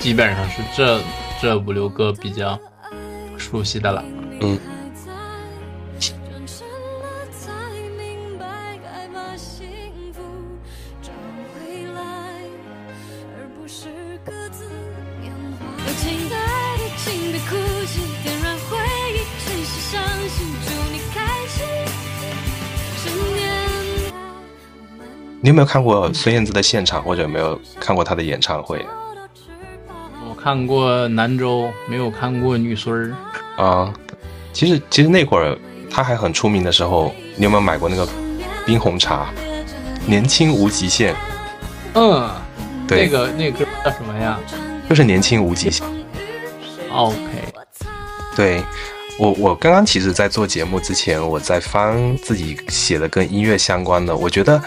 [0.00, 1.00] 基本上是这
[1.40, 2.58] 这五六个比较
[3.36, 4.02] 熟悉的了。
[4.40, 4.58] 嗯，
[15.86, 17.54] 有亲爱的，请别哭
[17.86, 18.76] 泣，点燃回
[19.14, 20.36] 忆，随时相信，
[20.66, 21.16] 祝你开
[21.46, 21.56] 心。
[22.96, 23.02] 十
[23.34, 23.38] 年
[25.40, 29.07] 你有没有看过孙燕姿的现场，或者有没有看过她的演唱会我
[30.48, 33.62] 看过南州，没有看过女孙儿。
[33.62, 33.92] 啊、
[34.50, 35.54] 其实其实那会儿
[35.90, 38.08] 他还很出名的时候，你有没有买过那个
[38.64, 39.28] 冰红茶？
[40.06, 41.14] 年轻无极限，
[41.92, 42.30] 嗯，
[42.86, 44.40] 对那个那个歌叫什么呀
[44.88, 45.86] 就是年轻无极限。
[46.90, 47.18] ？OK，
[48.34, 48.62] 对
[49.18, 54.58] 我，我刚刚其实，在做节目之前，我在翻自己写的跟音乐相关的，我觉得，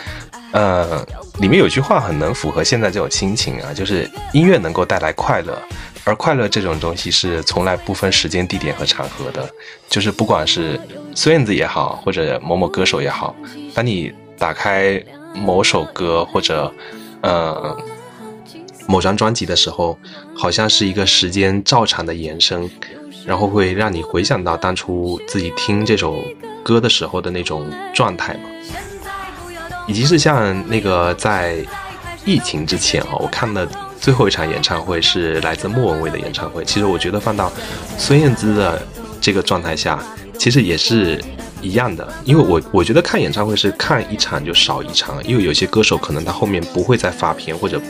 [0.51, 1.05] 呃，
[1.39, 5.61] 里面有句话很能符合现在这种心情啊，就是音乐能够带来快乐，
[6.03, 9.49] 而快乐这种东西是从来不分时间、地点和场合的，
[9.89, 10.79] 就是不管是
[11.15, 13.35] 孙燕姿也好，或者某某歌手也好，
[13.73, 15.01] 当你打开
[15.33, 16.73] 某首歌或者，
[17.21, 17.77] 呃。
[18.87, 19.97] 某张专辑的时候，
[20.35, 22.69] 好像是一个时间照常的延伸，
[23.25, 26.17] 然后会让你回想到当初自己听这首
[26.61, 28.49] 歌的时候的那种状态嘛。
[29.87, 31.57] 以及是像那个在
[32.23, 33.67] 疫情之前啊，我看的
[33.99, 36.63] 最后一场演唱会是来自莫文蔚的演唱会。
[36.63, 37.51] 其实我觉得放到
[37.97, 38.81] 孙燕姿的
[39.19, 39.99] 这个状态下，
[40.37, 41.19] 其实也是
[41.61, 47.81] 一样的，因为我我觉得看演唱会是看一场就少一场，因为有些歌手可能他后面不会再发片，或者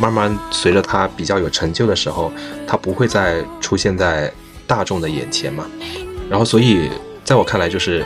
[0.00, 2.32] 慢慢随着他比较有成就的时候，
[2.66, 4.32] 他不会再出现在
[4.66, 5.66] 大众的眼前嘛。
[6.30, 6.88] 然后所以
[7.24, 8.04] 在我看来就是。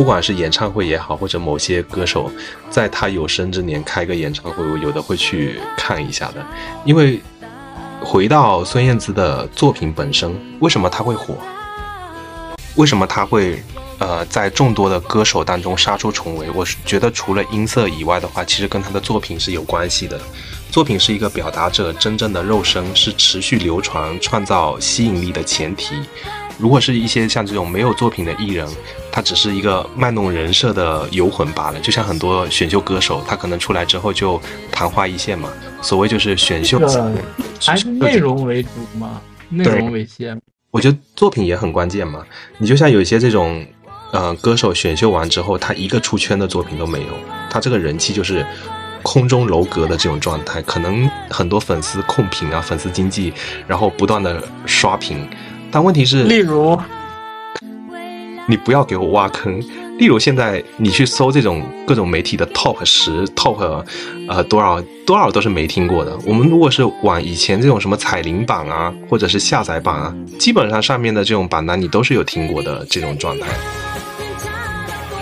[0.00, 2.32] 不管是演唱会也好，或者某些歌手
[2.70, 6.42] 在他有生之年开个演唱会，我有的会去看一下的。
[6.86, 7.20] 因为
[8.00, 11.36] 回到孙燕姿的作品本身，为什么她会火？
[12.76, 13.62] 为什么她会
[13.98, 16.50] 呃在众多的歌手当中杀出重围？
[16.54, 20.18] 我觉得除了音色以外的话，其实跟她的作品是有关系的。
[20.70, 25.94] 作品是一个表达者真正的肉身，是持续流传、创造吸引力的前提。
[26.60, 28.68] 如果是一些像这种没有作品的艺人，
[29.10, 31.80] 他只是一个卖弄人设的游魂罢了。
[31.80, 34.38] 就像很多选秀歌手，他可能出来之后就
[34.70, 35.48] 昙花一现嘛。
[35.80, 36.78] 所谓就是选秀，
[37.64, 40.38] 还是内容为主嘛，内容为先。
[40.70, 42.22] 我觉得作品也很关键嘛。
[42.58, 43.66] 你就像有一些这种，
[44.12, 47.14] 呃，歌手选秀完之后，他一个出圈的作品都没有，
[47.48, 48.44] 他这个人气就是
[49.02, 50.60] 空中楼阁的这种状态。
[50.60, 53.32] 可能很多粉丝控评啊，粉丝经济，
[53.66, 55.26] 然后不断的刷屏。
[55.72, 56.78] 但问题是，例如，
[58.48, 59.60] 你不要给我挖坑。
[59.98, 63.84] 例如，现在你去搜这种各种媒体的 top 十、top
[64.28, 66.18] 呃多少多少都是没听过的。
[66.26, 73.46] 我们如果是往以前这种什么彩铃榜啊，或者是下载榜啊，基本上上面的这种榜单你都是有听过的这种状态。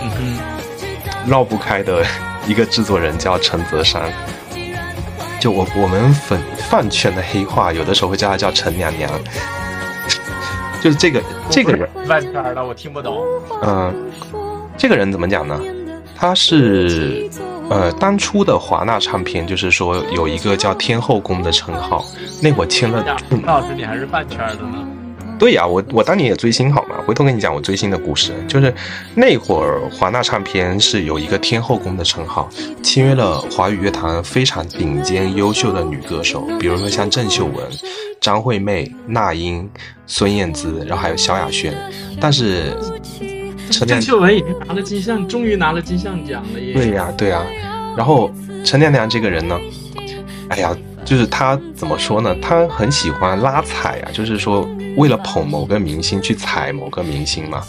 [0.03, 2.07] 嗯哼，绕不开的
[2.47, 4.13] 一个制作人叫陈泽山。
[5.41, 6.41] 就我我们粉
[6.71, 9.11] 饭圈的黑话，有的时候会叫他叫陈娘娘。
[10.83, 13.23] 就是这个这个人半圈的，我听不懂。
[13.63, 13.93] 嗯，
[14.77, 15.61] 这个人怎么讲呢？
[16.17, 17.29] 他是
[17.71, 22.05] 呃，当初的华纳唱片，就是说有一个叫天后宫的称号。
[22.43, 23.05] 那会签了。
[23.45, 24.87] 老师，你还是饭圈的呢？
[25.39, 26.97] 对呀，我我当年也追星好吗？
[27.07, 28.33] 回头跟你讲我追星的故事。
[28.49, 28.75] 就是
[29.15, 32.49] 那会儿华纳唱片是有一个天后宫的称号，
[32.83, 37.65] 签约了华语乐坛非常顶尖优秀的女歌手，比如说像郑秀文。
[38.21, 39.71] 张惠妹、那英、
[40.05, 41.73] 孙燕姿，然后还有萧亚轩，
[42.21, 42.77] 但是
[43.71, 46.75] 郑秀文已经拿了金像，终于拿了金像奖了耶！
[46.75, 47.41] 对呀，对呀。
[47.97, 48.29] 然后
[48.65, 49.57] 陈娘娘这个人呢，
[50.49, 52.35] 哎呀，就是她怎么说呢？
[52.43, 54.69] 她很喜欢拉踩啊，就是说
[54.99, 57.63] 为了捧某个明星去踩某个明星嘛。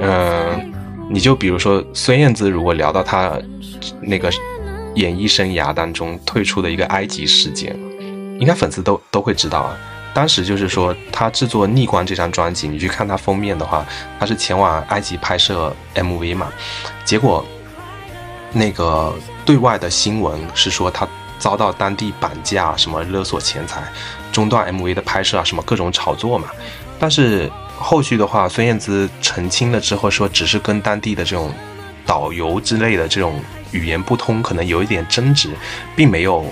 [0.00, 0.72] 嗯，
[1.08, 3.38] 你就比如说孙燕姿，如果聊到她
[4.00, 4.28] 那个
[4.96, 7.78] 演艺生涯当中退出的一个埃及事件。
[8.40, 9.78] 应该粉丝都都会知道啊。
[10.12, 13.86] 当时就是说，他制作《逆光》这张专辑，你去看他封面的话，
[14.18, 16.52] 他是前往埃及拍摄 MV 嘛。
[17.04, 17.44] 结果，
[18.52, 19.14] 那个
[19.46, 21.06] 对外的新闻是说他
[21.38, 23.80] 遭到当地绑架，什么勒索钱财，
[24.32, 26.48] 中断 MV 的拍摄啊，什么各种炒作嘛。
[26.98, 31.52] 但是后续的话，孙燕姿澄清了之后说，只是跟当地的这种
[32.04, 35.50] 导游之类的这种语言不通，可能有一点争执，
[35.94, 36.44] 并没有。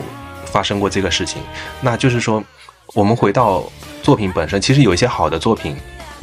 [0.46, 1.40] 发生过这个事情，
[1.80, 2.42] 那就是说，
[2.92, 3.62] 我们回到
[4.02, 5.76] 作品本身，其实有一些好的作品，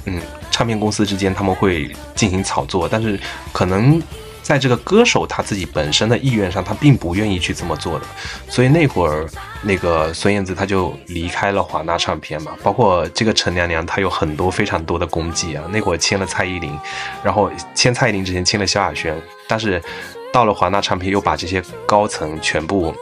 [0.04, 3.18] 嗯，唱片公司之间他们会进行炒作，但是
[3.54, 4.02] 可能
[4.48, 8.06] 在这个歌手他自己本身的意愿上，他并不愿意去这么做的。
[8.48, 9.28] 所以那会儿，
[9.62, 15.66] 那个孙燕姿她就离开了华纳唱片嘛，包括这个陈娘娘，她有很多非常多的功绩啊。
[15.70, 16.72] 那会儿签了蔡依林，
[17.22, 19.84] 然后签蔡依林之前签了萧亚轩，但是
[20.32, 22.96] 到了华纳唱片又把这些高层全部。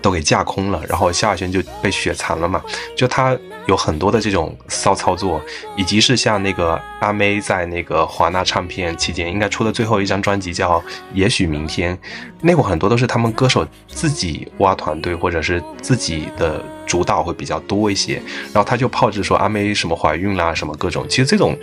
[0.00, 2.60] 都给架空了，然后萧亚轩就被雪藏了嘛？
[2.96, 5.40] 就他有很多的这种骚操作，
[5.76, 10.80] 以及是像那个阿妹在那个华纳唱片期间应该出的最后一张专辑叫
[11.14, 11.96] 《也许明天》，
[12.40, 18.20] 那会很多都是他们歌手自己挖团队或者是自己的主导会比较多一些，
[18.52, 21.56] 然后他就炮制说阿妹什么怀孕啦什么各种，其实这种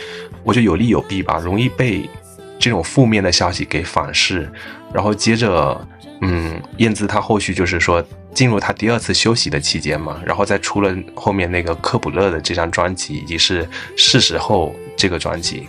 [0.43, 2.09] 我觉得有利有弊吧，容易被
[2.57, 4.49] 这种负面的消息给反噬，
[4.93, 5.87] 然后接着
[6.21, 8.03] 嗯，燕姿她后续就是说。
[8.33, 13.67] 进入他第二次休息的期间嘛，然后再出了后面那个科普勒的这张专辑，以及是
[13.97, 15.67] 是时候这个专辑。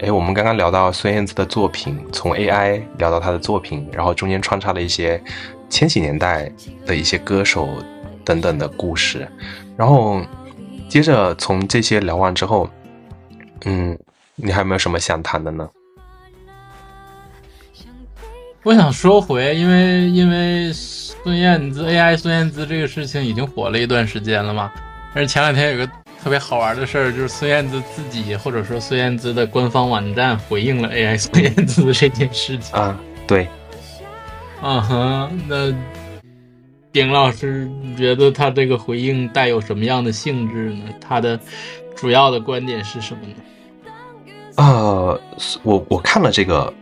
[0.00, 5.20] 哎，我们刚刚聊到孙燕姿的作品，从 AI 聊到她的作品，然后中间穿插了一些
[5.70, 6.52] 千禧年代
[6.84, 7.68] 的一些歌手
[8.22, 9.26] 等等的故事，
[9.74, 10.20] 然后
[10.86, 12.68] 接着从这些聊完之后，
[13.64, 13.98] 嗯，
[14.34, 15.66] 你还有没有什么想谈的呢？
[18.66, 24.72] 我想说回，因为因为孙燕姿 AI 孙燕姿这个事情已经火了一段时间了嘛。
[25.14, 25.86] 但是前两天有个
[26.20, 32.76] 特别好玩的事儿，就是孙燕姿自己或者说孙燕姿的官方网站回应了 AI 孙燕姿这件事情。
[32.76, 33.46] 啊，对，
[34.60, 35.72] 嗯哼，那
[36.90, 40.86] 丁老师觉得他这个回应带有什么样的性质呢？
[41.00, 41.38] 他的
[41.94, 43.34] 主要的观点是什么呢？
[44.56, 45.20] 呃，
[45.62, 46.74] 我我看了这个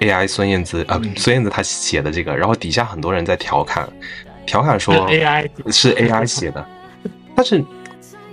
[0.00, 3.88] AI 孙燕姿啊、孙燕姿她写的这个，然后底下很多人在调侃，
[4.46, 6.64] 调侃说 AI 是 AI 写的，
[7.34, 7.64] 但是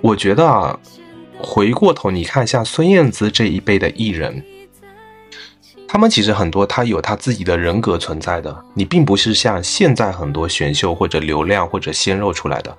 [0.01, 0.79] 我觉得啊，
[1.39, 4.43] 回过头你看像孙燕姿这一辈的艺人，
[5.87, 12.77] 他们其实很多他有他自己的人格存在的，你并不是像现在很多选秀或者流量或者鲜肉出来的，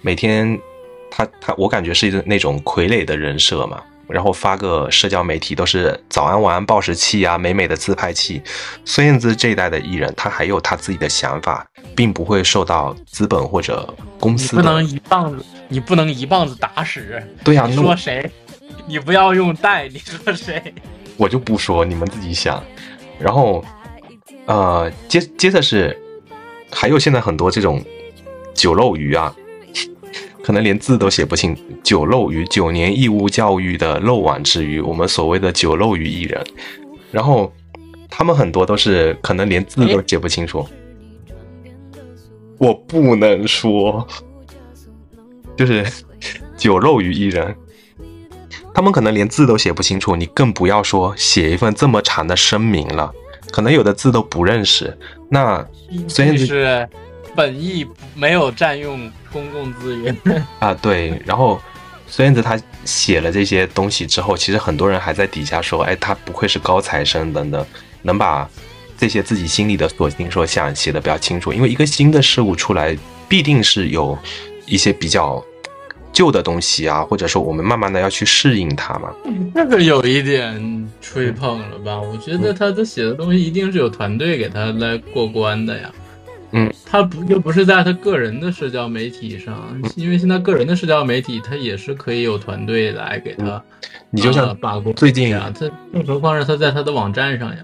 [0.00, 0.58] 每天
[1.10, 3.82] 他他我感觉是一个那种傀儡的人设嘛。
[4.08, 8.42] 然后发个社交媒体都是早安晚安报时器啊，美美的自拍器。
[8.84, 14.62] 孙燕姿这一代的艺人，他还有他自己的想法，并不会受到资本或者公司的。
[14.62, 17.22] 不能一棒子，你不能一棒子打死。
[17.44, 18.30] 对呀、你说谁？
[18.86, 20.74] 你不要用带，你说谁？
[21.16, 22.62] 我就不说，你们自己想。
[23.18, 23.62] 然后，
[24.46, 25.94] 呃，接接着是，
[26.70, 27.84] 还有现在很多这种
[28.54, 29.34] 酒漏鱼啊，
[30.48, 31.54] 可能连字都写不清。
[31.84, 36.42] 酒漏鱼，九年义务教育的漏网之鱼，我们所谓的酒漏鱼艺人。
[37.12, 37.52] 然后
[38.08, 40.66] 他们很多都是可能连字都写不清楚。
[42.56, 44.08] 我不能说，
[45.54, 45.86] 就是
[46.56, 47.54] 酒漏鱼艺人。
[48.72, 53.12] 他们可能连字都写不清楚，你更不要说写一份这么长的声明了，
[53.50, 54.96] 可能有的字都不认识。
[55.28, 55.62] 那
[56.08, 56.88] 所以是
[57.36, 60.16] 本意没有占用公共资源
[60.58, 61.20] 啊，对。
[61.24, 61.60] 然后
[62.06, 67.66] 孙燕姿她写了这些东西之后，其实很多人还在底下说，哎，她不愧是高材生等等，
[68.02, 68.48] 能把
[68.96, 71.52] 这些自己心里的所心所想写的比较清楚。
[71.52, 72.96] 因为一个新的事物出来，
[73.28, 74.18] 必定是有
[74.66, 75.44] 一些比较。
[76.10, 79.12] 旧的东西啊，或者说我们慢慢的要去适应它嘛。
[79.54, 82.00] 那个有一点吹捧了吧？
[82.00, 85.92] 我觉得他的写的东西一定是有团队给他来过关的呀。
[86.52, 93.44] 嗯，他不又不是在他个人的社交媒体上，因为现在个人的社交媒体他也是可以有团队来给他。
[93.44, 93.62] 嗯、
[94.10, 97.56] 你就像把关最近啊，他更何况是他在他的网站上呀。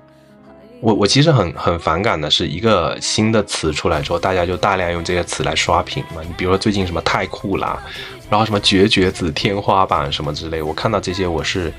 [0.80, 6.20] 我我其实很很反感的是，一个新的词出来之后，大家就大量用这些词来刷屏嘛。
[6.22, 7.82] 你比如说最近什么太酷啦，
[8.28, 11.72] 然后什么绝绝子、天花板什么之类，我看到这些我是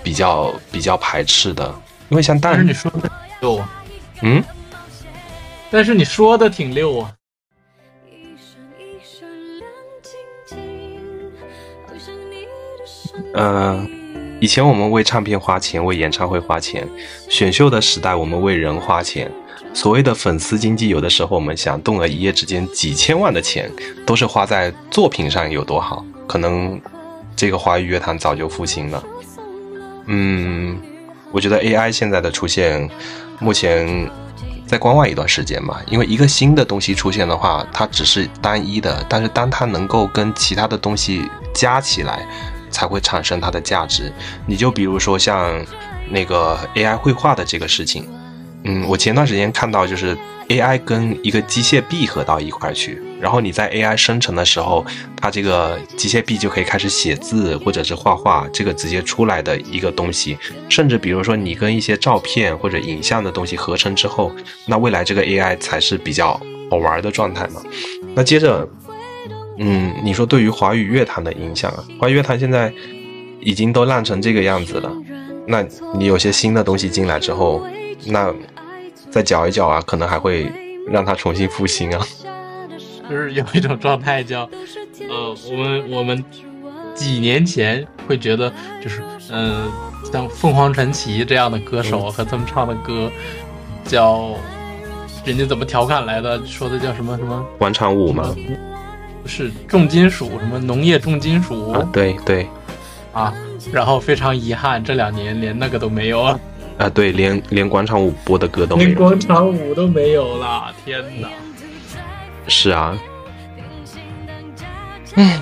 [0.00, 1.74] 比较比较排斥的，
[2.08, 3.10] 因为像但是你说的
[3.40, 3.68] 溜啊，
[4.22, 4.40] 嗯，
[5.76, 7.12] 但是你说的挺溜啊。
[13.34, 13.86] 呃，
[14.40, 16.82] 以前我们为唱片花钱，为演唱会花钱；
[17.28, 19.30] 选秀的时代，我们为人花钱。
[19.74, 23.70] 所谓的粉丝经济，有的时候我们想动了一夜之间几千万的钱，
[24.06, 26.02] 都是花在作品上有多好。
[26.26, 26.80] 可能
[27.36, 29.04] 这个华语乐坛早就复兴了。
[30.06, 30.80] 嗯，
[31.30, 32.88] 我觉得 AI 现在的出现，
[33.38, 34.10] 目前
[34.66, 35.78] 在观望一段时间嘛。
[35.86, 42.26] 因为一个新的东西出现的话，它只是单一的，但是当它能够跟其他的东西加起来，
[42.70, 44.12] 才会产生它的价值。
[44.46, 45.64] 你就比如说像
[46.10, 48.06] 那个 AI 绘画的这个事情。
[48.68, 50.18] 嗯，我前段时间看到，就是
[50.48, 54.84] AI 跟一个机械臂合到一块去，然后你在 AI 生成的时候，
[55.16, 60.36] 它这个机械臂就可以开始写字或者是画画，这个直接出来的一个东西。
[60.68, 64.30] 甚至比如说你跟一些照片或者影像的东西合成之后，
[64.66, 66.40] 那未来这个 AI 才是比较
[66.70, 67.62] 好玩的状态嘛。
[68.14, 68.68] 那接着，
[69.58, 72.72] 嗯，你说对于华语乐坛的影响啊，华语乐坛现在
[73.40, 74.92] 已经都烂成这个样子了，
[75.46, 75.64] 那
[75.98, 77.66] 你有些新的东西进来之后，
[78.06, 78.34] 那
[79.10, 80.52] 再搅一搅啊，可能还会
[80.88, 82.06] 让它重新复兴啊。
[83.08, 84.48] 就是有一种状态叫，
[85.08, 86.24] 呃，我们我们
[86.94, 88.52] 几年前会觉得，
[88.82, 89.00] 就是
[89.30, 89.72] 嗯、呃，
[90.12, 93.10] 像凤凰传奇这样的歌手和他们唱的歌，
[93.84, 94.30] 叫
[95.24, 96.44] 人家怎么调侃来的？
[96.46, 98.34] 说的叫什么什么广场舞吗？
[99.22, 101.72] 不是重金属，什么农业重金属？
[101.72, 102.46] 啊，对对，
[103.12, 103.34] 啊，
[103.72, 106.40] 然后非常遗憾，这两年连那个都没有了。
[106.78, 111.28] 啊，对，连连广场舞播的歌都没有，连广场舞都没有了，天哪！
[112.48, 112.96] 是啊，
[115.16, 115.40] 嗯，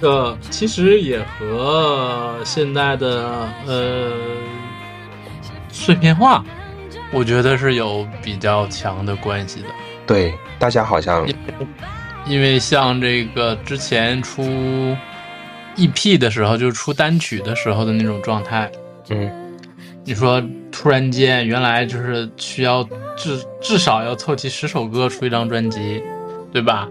[0.00, 4.12] 这其实也和现在的呃
[5.68, 6.44] 碎片化，
[7.12, 9.68] 我觉得是有比较强的关系的。
[10.06, 11.26] 对，大家好像
[12.26, 14.42] 因为像这个之前出
[15.76, 18.70] EP 的时候，就是出单曲的时候的那种状态，
[19.10, 19.30] 嗯。
[20.04, 20.42] 你说
[20.72, 22.82] 突然间，原来就是需要
[23.16, 26.02] 至至少要凑齐十首歌出一张专辑，
[26.52, 26.88] 对吧？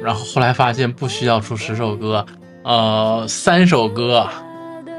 [0.00, 2.26] 然后后来发现不需要出十首歌，
[2.64, 4.28] 呃三首歌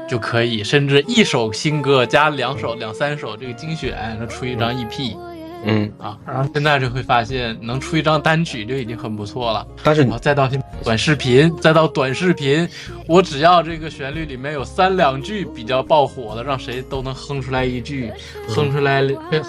[0.08, 5.16] 就可以，甚至一首新歌加两首、两三首这个精选，能出一张 EP。
[5.64, 9.66] 嗯啊，然后现在就会发现，能出一张单曲就已经很不错了。
[9.82, 12.66] 但是然后再到现短视频，再到短视频，
[13.08, 18.08] 我只要这个旋律里面有三两句比较爆火的，让谁都能哼出来一句，
[18.48, 19.02] 哼出来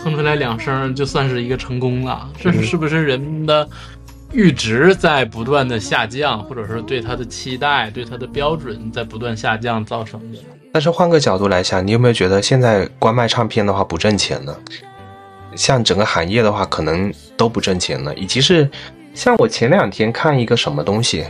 [0.03, 2.27] 哼出来两声，就算是一个成功了。
[2.41, 3.69] 这是是不是人们的
[4.32, 10.38] 阈值在不断的下降，或者说对他的期待、对他的标准在不断下降造成的？
[10.72, 14.56] 但是换个角度来想，你有没有觉得现在光卖唱片的话不挣钱呢？
[15.56, 18.14] 像整个行业的话，可能都不挣钱了。
[18.14, 18.70] 以及是
[19.16, 21.26] 像我前两天看一个什么东西，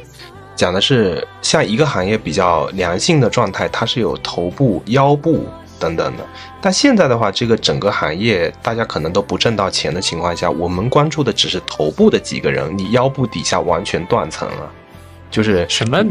[0.56, 5.46] 讲的是像一个行业比较良性的状态，它是有头部、腰部
[5.80, 6.28] 等等的。
[6.61, 14.72] 但现在的话，这个整个行业大家可能都不挣到钱的情况下，我们关注的只是头部的几个人，你腰部底下完全断层了，
[15.31, 16.03] 就是什么？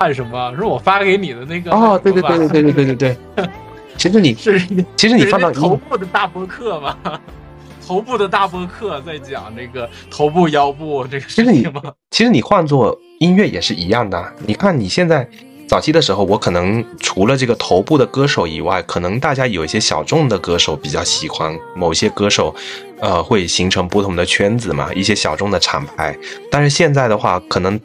[0.00, 0.54] 看什么？
[0.56, 1.70] 是我发给你的那个？
[1.70, 3.48] 哦，对对对对对对对对对。
[3.96, 4.60] 其实你 是，
[4.96, 6.96] 其实你放到头部的大博客嘛，
[7.86, 11.82] 头部的大播客在讲这个头部、腰部这个事情吗？
[12.10, 14.32] 其实你换做音乐也是一样的。
[14.46, 15.28] 你看你现在
[15.68, 22.54] 早期的时候，我可能除了这个头部的歌手以外，可能大家有一些小众的歌手比较喜欢某些歌手，
[23.00, 26.16] 呃，会形成不同的圈子嘛，一些小众的厂牌。
[26.50, 27.78] 但是现在的话，可能。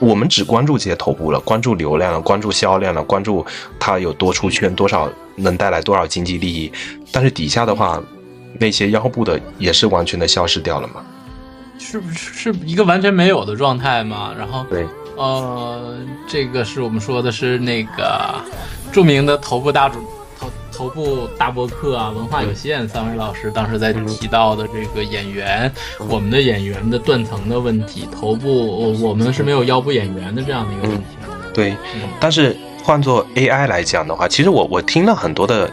[0.00, 3.44] 我们只关注这些头部了，关注流量了，关注销量了，关注
[3.78, 6.72] 它有多出圈，多少能带来多少经济利益。
[7.12, 8.02] 但是底下的话，
[8.58, 11.04] 那些腰部的也是完全的消失掉了嘛？
[11.78, 14.34] 是不是是一个完全没有的状态嘛？
[14.38, 14.86] 然后对，
[15.20, 18.40] 呃，这个是我们说的是那个
[18.90, 19.98] 著名的头部大主。
[20.38, 25.70] 头头部大博客啊，文化有限三位老师当时在提到的这个演员，
[26.08, 31.04] 我们的演员的断层的问题，头部我们是没有腰部演员的这样的一个问题。
[31.52, 31.76] 对，
[32.18, 35.70] 但是换做 AI 来讲的话，其实我我听了很多的，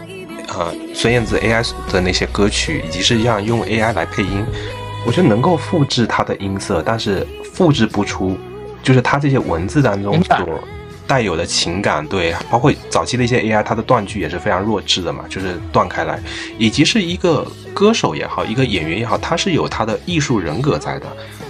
[0.49, 4.45] 呃，孙燕姿 AI 的那些歌曲，以及是让用 AI 来配音，
[5.06, 8.38] 我觉得能够复制它的音色，但是复制不出，
[8.88, 10.64] 就是它这些文字当中所。
[11.05, 16.19] 带有的情感，对，包括早期的一些 AI，它的断句也是非常弱智的嘛，就是断开来，
[16.57, 21.05] 以及是一个歌手也好，一个演员也好，他是有他的艺术人格在的。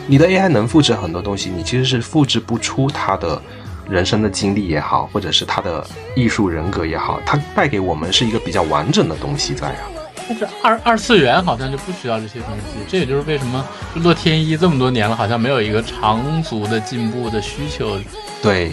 [0.06, 3.42] 你的 AI 能复制很多东西，你其实是复制不出他的
[3.90, 5.84] 人生的经历也好，或者是他的
[6.16, 9.97] 艺术人格也好，它带给我们是一个比较完整的东西在啊。
[10.28, 18.00] 但是二二次元好像就不需要这些东西，这也就是为什么日落天依这么多年了，好像没有一个长足的进步的需求。
[18.42, 18.72] 对。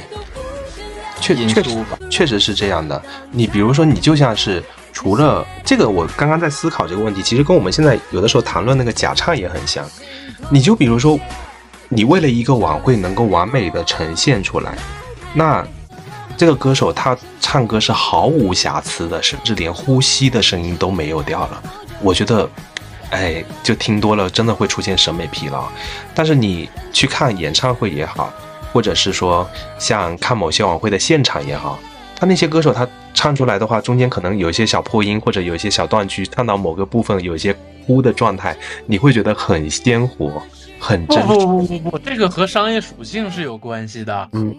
[1.21, 3.01] 确确实确实是这样的。
[3.31, 4.63] 你比如说，你就像是
[4.93, 9.83] 除了这个，我刚刚在思考这个问题，其实跟我们现在有的时候谈论那个假唱也很像。
[10.51, 11.19] 你就比如说，
[11.89, 14.77] 你为了一个晚会能够完美的呈现出来，
[15.33, 15.67] 那
[16.37, 21.63] 这个歌手他唱歌是毫无瑕疵的，甚至连呼吸的声音都没有掉了。
[22.01, 22.49] 我觉得，
[23.11, 25.69] 哎，就听多了真的会出现审美疲劳。
[26.15, 28.33] 但是你去看演唱会也好。
[28.75, 29.49] 或者是说，
[29.79, 31.79] 像看某些晚会的现场也好，
[32.17, 32.85] 他那些歌手他
[33.15, 37.55] 唱出来的话，中间可能有一些小破音，或者有一些小断句，唱到某个部分有一些
[37.87, 38.57] 哭的状态，
[38.87, 40.43] 你会觉得很鲜活，
[40.81, 41.25] 很真。
[41.25, 44.29] 不不不不不，这个和商业属性是有关系的。
[44.33, 44.53] 嗯，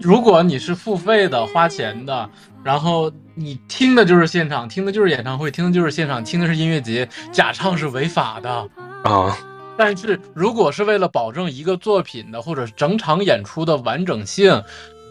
[0.00, 2.28] 如果你是付费的、花钱的，
[2.64, 8.68] 然后你听的就是现场，听的就是演唱会，听的就是现场，听的是音乐节，假唱是违法的
[9.04, 9.36] 啊。
[9.76, 14.62] 但是，如果是为了保证一个作品的或者整场演出的完整性，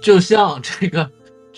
[0.02, 1.10] 就像这个。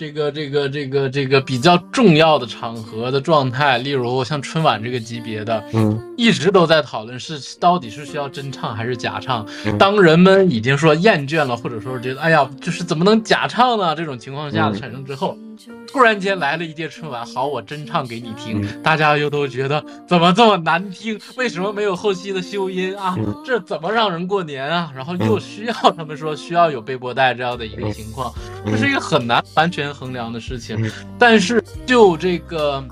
[0.02, 9.46] 这个这个这个这个比较重要的场合的状态，例如像春晚这个级别的，嗯，一直都在讨论是到底是需要真唱还是假唱。
[9.78, 13.94] 当人们已经说厌倦了，或者说觉得哎呀，就是怎么能假唱呢？
[13.94, 15.38] 这种情况下产生之后，
[15.86, 21.16] 突然间来了一届春晚，好，我真唱给你听，大家又都觉得怎么这么难听？
[21.36, 23.16] 为什么没有后期的修音啊？
[23.46, 24.90] 这怎么让人过年啊？
[24.96, 28.34] 然后又需要他们说需要有背播带这样的一个情况，
[28.66, 29.91] 这是一个很难完全。
[29.92, 32.84] 衡量的事情，但是就这个，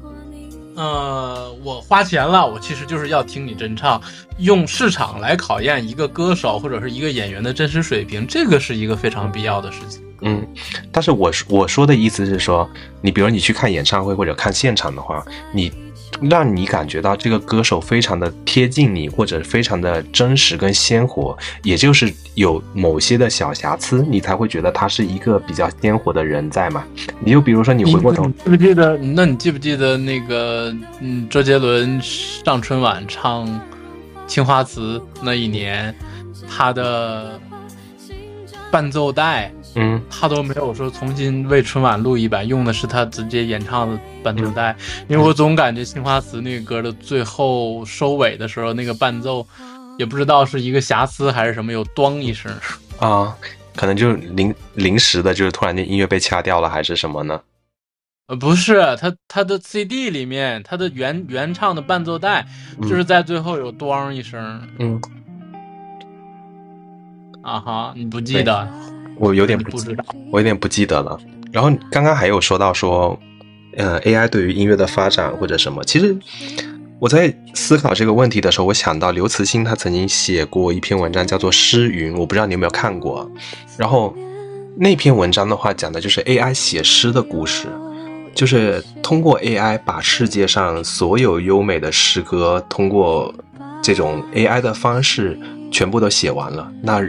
[0.74, 4.00] 呃，我花钱了，我其实就是要听你真唱，
[4.38, 10.02] 用市场来考验一个歌手或者是一个演员的真实水平，这个是一个非常必要的事情。
[10.22, 10.46] 嗯，
[10.92, 12.68] 但是我我说的意思是说，
[13.00, 15.72] 你比如你去看演唱会或者看现场的话，你。
[16.20, 26.84] 让你感觉到这个歌手非常的贴近你，或者非常的真实跟鲜活，也就是有某些的小瑕疵，你才会觉得他是一个比较鲜活的人在嘛？
[27.20, 28.96] 你就比如说你回过头，记不记得？
[28.98, 33.46] 那你记不记得那个嗯，周杰伦上春晚唱
[34.26, 35.94] 《青花瓷》那一年，
[36.48, 37.40] 他的
[38.70, 44.76] 伴奏带，嗯，他都没有说重新为春晚录一版，用的是他直接演唱的伴奏带。
[45.08, 49.46] 因为我总感觉《青花瓷》那个歌的最后收尾的时候，那个伴奏
[49.96, 52.52] 也不知道是一个瑕疵还是什么，有咣一声。
[52.98, 53.36] 啊，
[53.76, 57.40] 可能就临临时的，就是突然间音乐被掐掉了，还是什么呢？
[58.26, 62.46] 呃，不是，他他的 CD 里面，他的原原唱的伴奏带，
[62.82, 64.68] 就是在最后有咣一声。
[64.78, 65.00] 嗯，
[67.42, 68.68] 啊哈，你不记得？
[69.20, 71.20] 我有点不知道，我有点不记得了。
[71.52, 73.16] 然后刚刚还有说到说，
[73.76, 76.16] 呃，AI 对于音乐的发展或者什么，其实
[76.98, 83.30] 我在思考这个问题的时候，我想到刘慈欣他曾经写过一篇文章叫做《诗云》，我不知道你有没有看过。
[83.76, 84.14] 然后
[84.76, 87.68] 那篇文章的话，讲的就是 AI 写诗的故事，
[88.34, 93.34] 就是通过 AI 把世界上所有优美的诗歌，通过
[93.82, 95.38] 这种 AI 的方式
[95.70, 96.70] 全部都写完了。
[96.82, 97.00] 那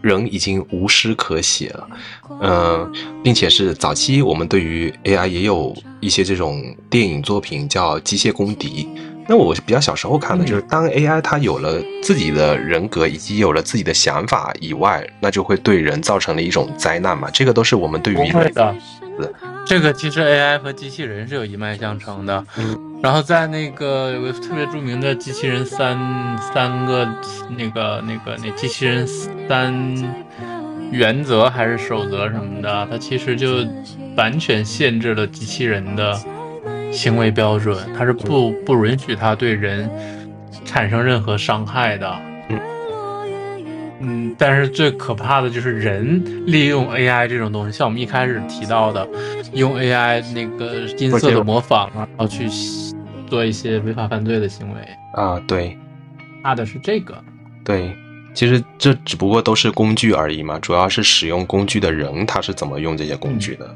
[0.00, 1.88] 人已经无诗可写了，
[2.40, 2.92] 嗯、
[3.22, 8.84] 并且是早期我们对于 AI 也有一些这种电影作品叫《机械公敌》。
[9.30, 17.28] 那我比较小时候看的就是，当 AI 它有了自己的人格以及有了自己的想法以外，那就会对人造成了一种灾难嘛。
[17.30, 18.38] 这个都是我们对于不
[19.66, 22.44] 这个其实 AI 和机器人是有一脉相承的。
[22.56, 25.98] 嗯，然后在那个有个特别著名的机器人三
[26.52, 27.06] 三个
[27.56, 29.06] 那个那个那机器人
[29.46, 29.74] 三
[30.90, 33.66] 原则还是守则什么的，它其实就
[34.16, 36.18] 完全限制了机器人的
[36.90, 39.90] 行为标准，它是不不允许它对人
[40.64, 42.27] 产生任何伤害的。
[44.00, 49.08] 嗯嗯，但是最可怕的就是人利用 AI 这种东西，像我们一开始提到的，
[49.52, 52.48] 用 AI 那个音色的模仿啊，然后去
[53.26, 54.80] 做一些违法犯罪的行为。
[55.14, 55.76] 啊，对，
[56.42, 57.22] 怕的是这个。
[57.64, 57.92] 对，
[58.34, 63.74] 其实这只不过都是工具而已嘛，主要是使用工具的人他是怎么用这些工具的。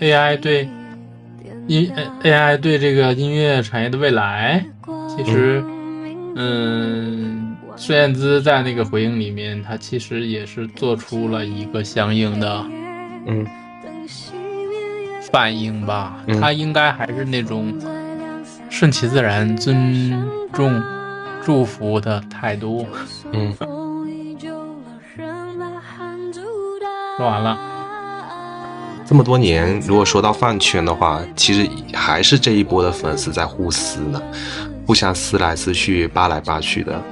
[0.00, 0.68] AI 对
[1.68, 1.92] 音
[2.22, 4.64] AI 对这个音乐产业的未来，
[5.14, 5.62] 其实，
[6.34, 12.64] 嗯，孙燕姿在那个回应里面，她其实也是做出了一个相应的，
[13.26, 13.46] 嗯，
[15.30, 16.16] 反应吧。
[16.26, 17.78] 嗯她应该还是那种
[18.70, 20.12] 顺其自然、尊
[20.52, 20.82] 重、
[21.44, 22.86] 祝福的态度。
[23.32, 23.52] 嗯，
[27.18, 27.77] 说完了。
[29.08, 34.20] 这么多年，如果说到饭圈的话，其实还是这一波的粉丝在互撕呢，
[34.86, 37.02] 互相撕来撕去、扒来扒去的。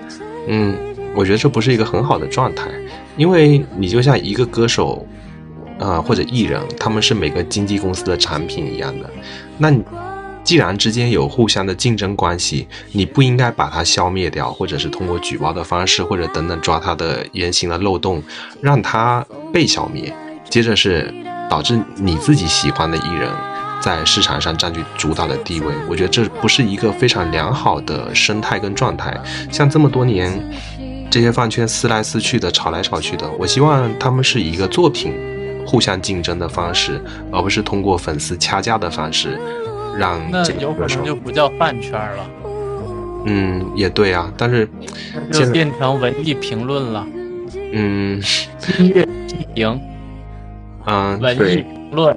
[0.47, 0.77] 嗯，
[1.15, 2.69] 我觉得这不是一个很好的状态，
[3.17, 5.07] 因为你就像一个歌手，
[5.79, 9.09] 啊、或者艺人，他们是每个经纪公司的产品一样的。
[9.57, 9.83] 那你
[10.45, 18.23] 既然之间有互相的竞争关系，你不应该把它消灭掉，或者是通过举报的方式，或者等等抓他的言行的漏洞，
[18.61, 20.13] 让他被消灭。
[20.51, 21.13] 接着是
[21.49, 23.31] 导致你自己喜欢的艺人
[23.81, 29.17] 在市场上占据主导的地位，我觉得这不是一个非常良好的生态跟状态。
[29.51, 30.33] 像这么多年，
[31.11, 35.15] 这些饭圈撕来撕去的、吵来吵去的，我希望他们是以一个作品
[35.67, 37.01] 互相竞争的方式，
[37.31, 39.39] 而不是通过粉丝掐架的方式
[39.97, 42.27] 让那这个有可歌手能就不叫饭圈了，
[43.25, 44.69] 嗯，也对啊，但是
[45.33, 47.07] 就变成文艺评论了，
[47.73, 48.21] 嗯。
[48.79, 49.81] 音乐批评、
[50.87, 52.17] 嗯，文艺对，评论。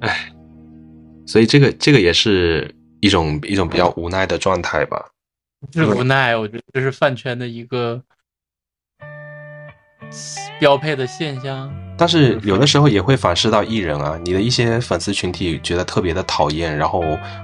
[0.00, 0.32] 唉，
[1.26, 5.10] 所以这个这个也是一种一种比较无奈的状态吧。
[5.72, 8.02] 是无奈，我觉得这是饭圈的一个
[10.60, 11.72] 标配的现象。
[11.96, 17.02] 但是有的时候也会反噬到艺人啊，你的一些粉丝群体觉得特别的讨厌，然后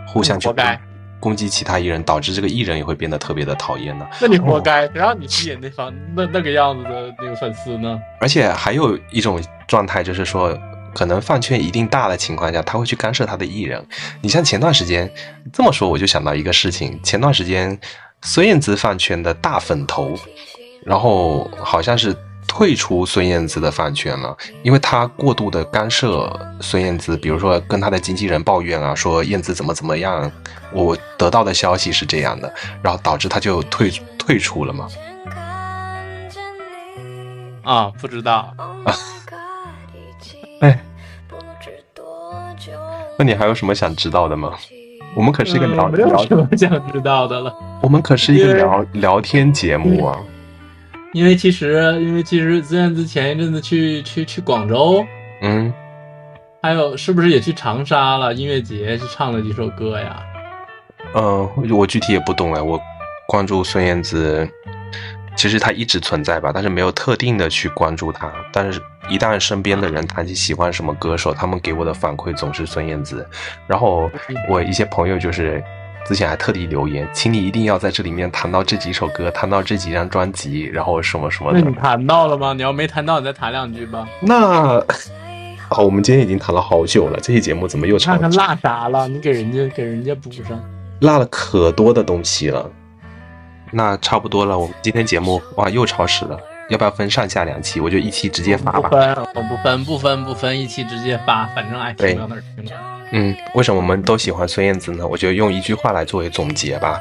[0.09, 0.79] 互相去活该
[1.21, 4.09] 攻击其他艺人，导致这个艺人也会变得特别的讨厌呢。
[4.21, 7.99] 那你活该，谁让你去演那方那那个样子的那个粉丝呢？
[8.21, 10.59] 而且还有一种状态就是说，
[10.95, 13.87] 可能饭圈一定大的情况下，他会去干涉他的艺人。
[14.23, 15.09] 你像前段时间
[15.53, 17.79] 这么说，我就想到一个事情，前段时间
[18.23, 20.15] 孙燕姿饭圈的大粉头，
[20.85, 22.17] 然后好像是。
[22.53, 26.29] 退出孙燕姿的饭圈了，因为他过度的干涉
[26.61, 30.29] 孙燕姿，比如说跟他的经纪人抱怨啊，说燕姿怎么怎么样。
[30.73, 32.53] 我得到的消息是这样的，
[32.83, 34.89] 然后导致他就退退出了嘛。
[37.63, 38.53] 啊，不知道。
[40.61, 40.85] 哎，
[43.17, 44.55] 那你还有什么想知道的吗？
[45.15, 47.55] 我们可是一个聊嗯没有聊什么想知道的了。
[47.81, 50.19] 我们可是一个聊聊天节目啊。
[51.13, 55.05] 因为其实，因为其实孙燕姿前一阵子去去去广州，
[55.43, 55.73] 嗯，
[56.63, 58.33] 还有是不是也去长沙了？
[58.33, 60.23] 音乐节去唱了几首歌呀？
[61.13, 62.81] 呃，我具体也不懂哎，我
[63.27, 64.49] 关注孙燕姿，
[65.35, 68.33] 其实她一直存在吧，但是没有特定的去关注她。
[68.53, 73.27] 但是，一旦身边的人谈起喜欢什么歌手，他们给我的反馈总是孙燕姿。
[73.67, 74.09] 然后
[74.49, 75.61] 我一些朋友就是
[76.05, 81.61] 之前还特地留言，请你一定要在这里面谈到这几首歌，谈到这几张专辑，然后什么什么的。
[81.61, 82.53] 那你谈到了吗？
[82.53, 84.09] 你要没谈到，你再谈两句吧。
[84.21, 84.85] 那
[85.69, 89.07] 好，我们今天已经谈了好久了，这期节目怎么又长看看落啥了？
[89.07, 90.61] 你给人家给人家补上。
[91.01, 92.69] 落了可多的东西了。
[93.71, 96.37] 那差不多了，我们今天节目哇又超时了，
[96.71, 97.79] 要不要分上下两期？
[97.79, 98.89] 我就一期直接发吧。
[98.89, 103.00] 不分，我不分，不分，不分，一期直接发，反正爱听到哪儿听哪儿。
[103.13, 105.07] 嗯，为什么我们都喜欢孙燕姿呢？
[105.07, 107.01] 我就用一句话来作为总结吧。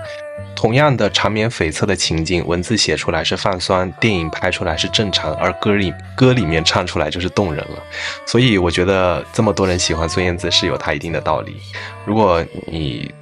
[0.56, 7.78] 同样的长绵悱恻的情景，文字写出来是泛酸，电影拍出来是正常，而歌里歌里面唱出来就是动人了。
[8.26, 11.58] 所以我觉得这么多人喜欢孙燕姿是有它一定的道理。
[12.06, 13.14] 如果你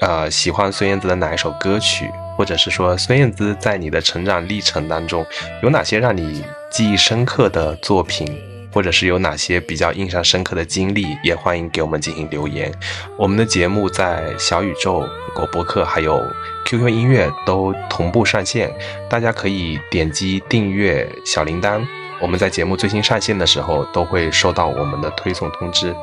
[0.00, 5.24] 呃喜欢孙燕姿的哪一首歌曲，或者是说孙燕姿在你的成长历程当中
[5.62, 8.49] 有哪些让你记忆深刻的作品？
[8.72, 12.72] 或者是有哪些比较印象深刻的经历，也欢迎给我们进行留言。
[13.16, 16.22] 我们的节目在小宇宙、果博客还有
[16.66, 18.72] QQ 音乐都同步上线，
[19.08, 21.84] 大家可以点击订阅小铃铛，
[22.20, 25.94] 我们在节目最新上线的时候都会收到我们的推送通知。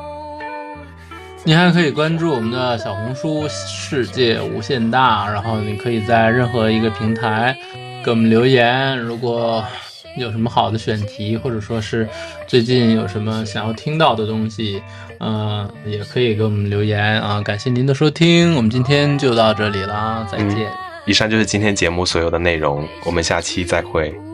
[1.44, 7.56] 你还可以关注我们的小红书“世界无限大”，然后你可以在任何一个平台
[8.04, 8.98] 给我们留言。
[8.98, 9.64] 如果
[10.18, 12.08] 有什么好的选题，或者说是
[12.46, 14.82] 最近有什么想要听到的东西，
[15.20, 17.40] 嗯、也可以给我们留言啊。
[17.40, 20.68] 感谢您的收听，我们今天就到这里啦，再见。
[21.06, 24.27] 以上就是今天节目所有的内容，我们下期再会。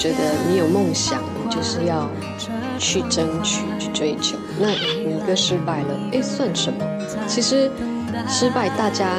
[0.00, 0.16] 觉得
[0.48, 2.08] 你有梦想，你就是要
[2.78, 4.38] 去争取、去追求。
[4.58, 6.78] 那你一个失败了，哎，算什么？
[7.26, 7.70] 其实
[8.26, 9.10] 失败大家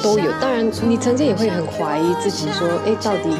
[0.00, 3.30] 都有，当然你曾经也会很怀疑自己，说，哎，到底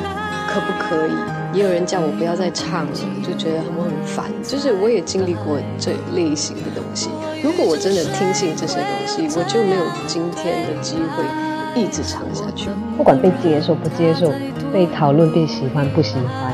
[0.49, 1.57] 可不可以？
[1.57, 4.25] 也有人叫我不要再唱了，就觉得我很烦。
[4.43, 7.09] 就是我也经历过这类型的东西。
[7.45, 12.69] 如果我真的听信这些东西，我就没有今天的机会一直唱下去。
[12.97, 14.33] 不管被接受不接受，
[14.73, 16.46] 被讨论被喜欢不喜欢，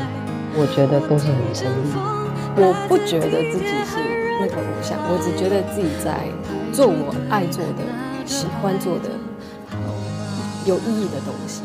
[0.62, 1.90] 我觉得都是很成立。
[2.54, 3.98] 我不觉得自己是
[4.38, 6.22] 那个偶像，我只觉得自己在
[6.72, 7.82] 做我爱做的、
[8.24, 9.10] 喜欢做的、
[10.64, 11.61] 有意义的东西。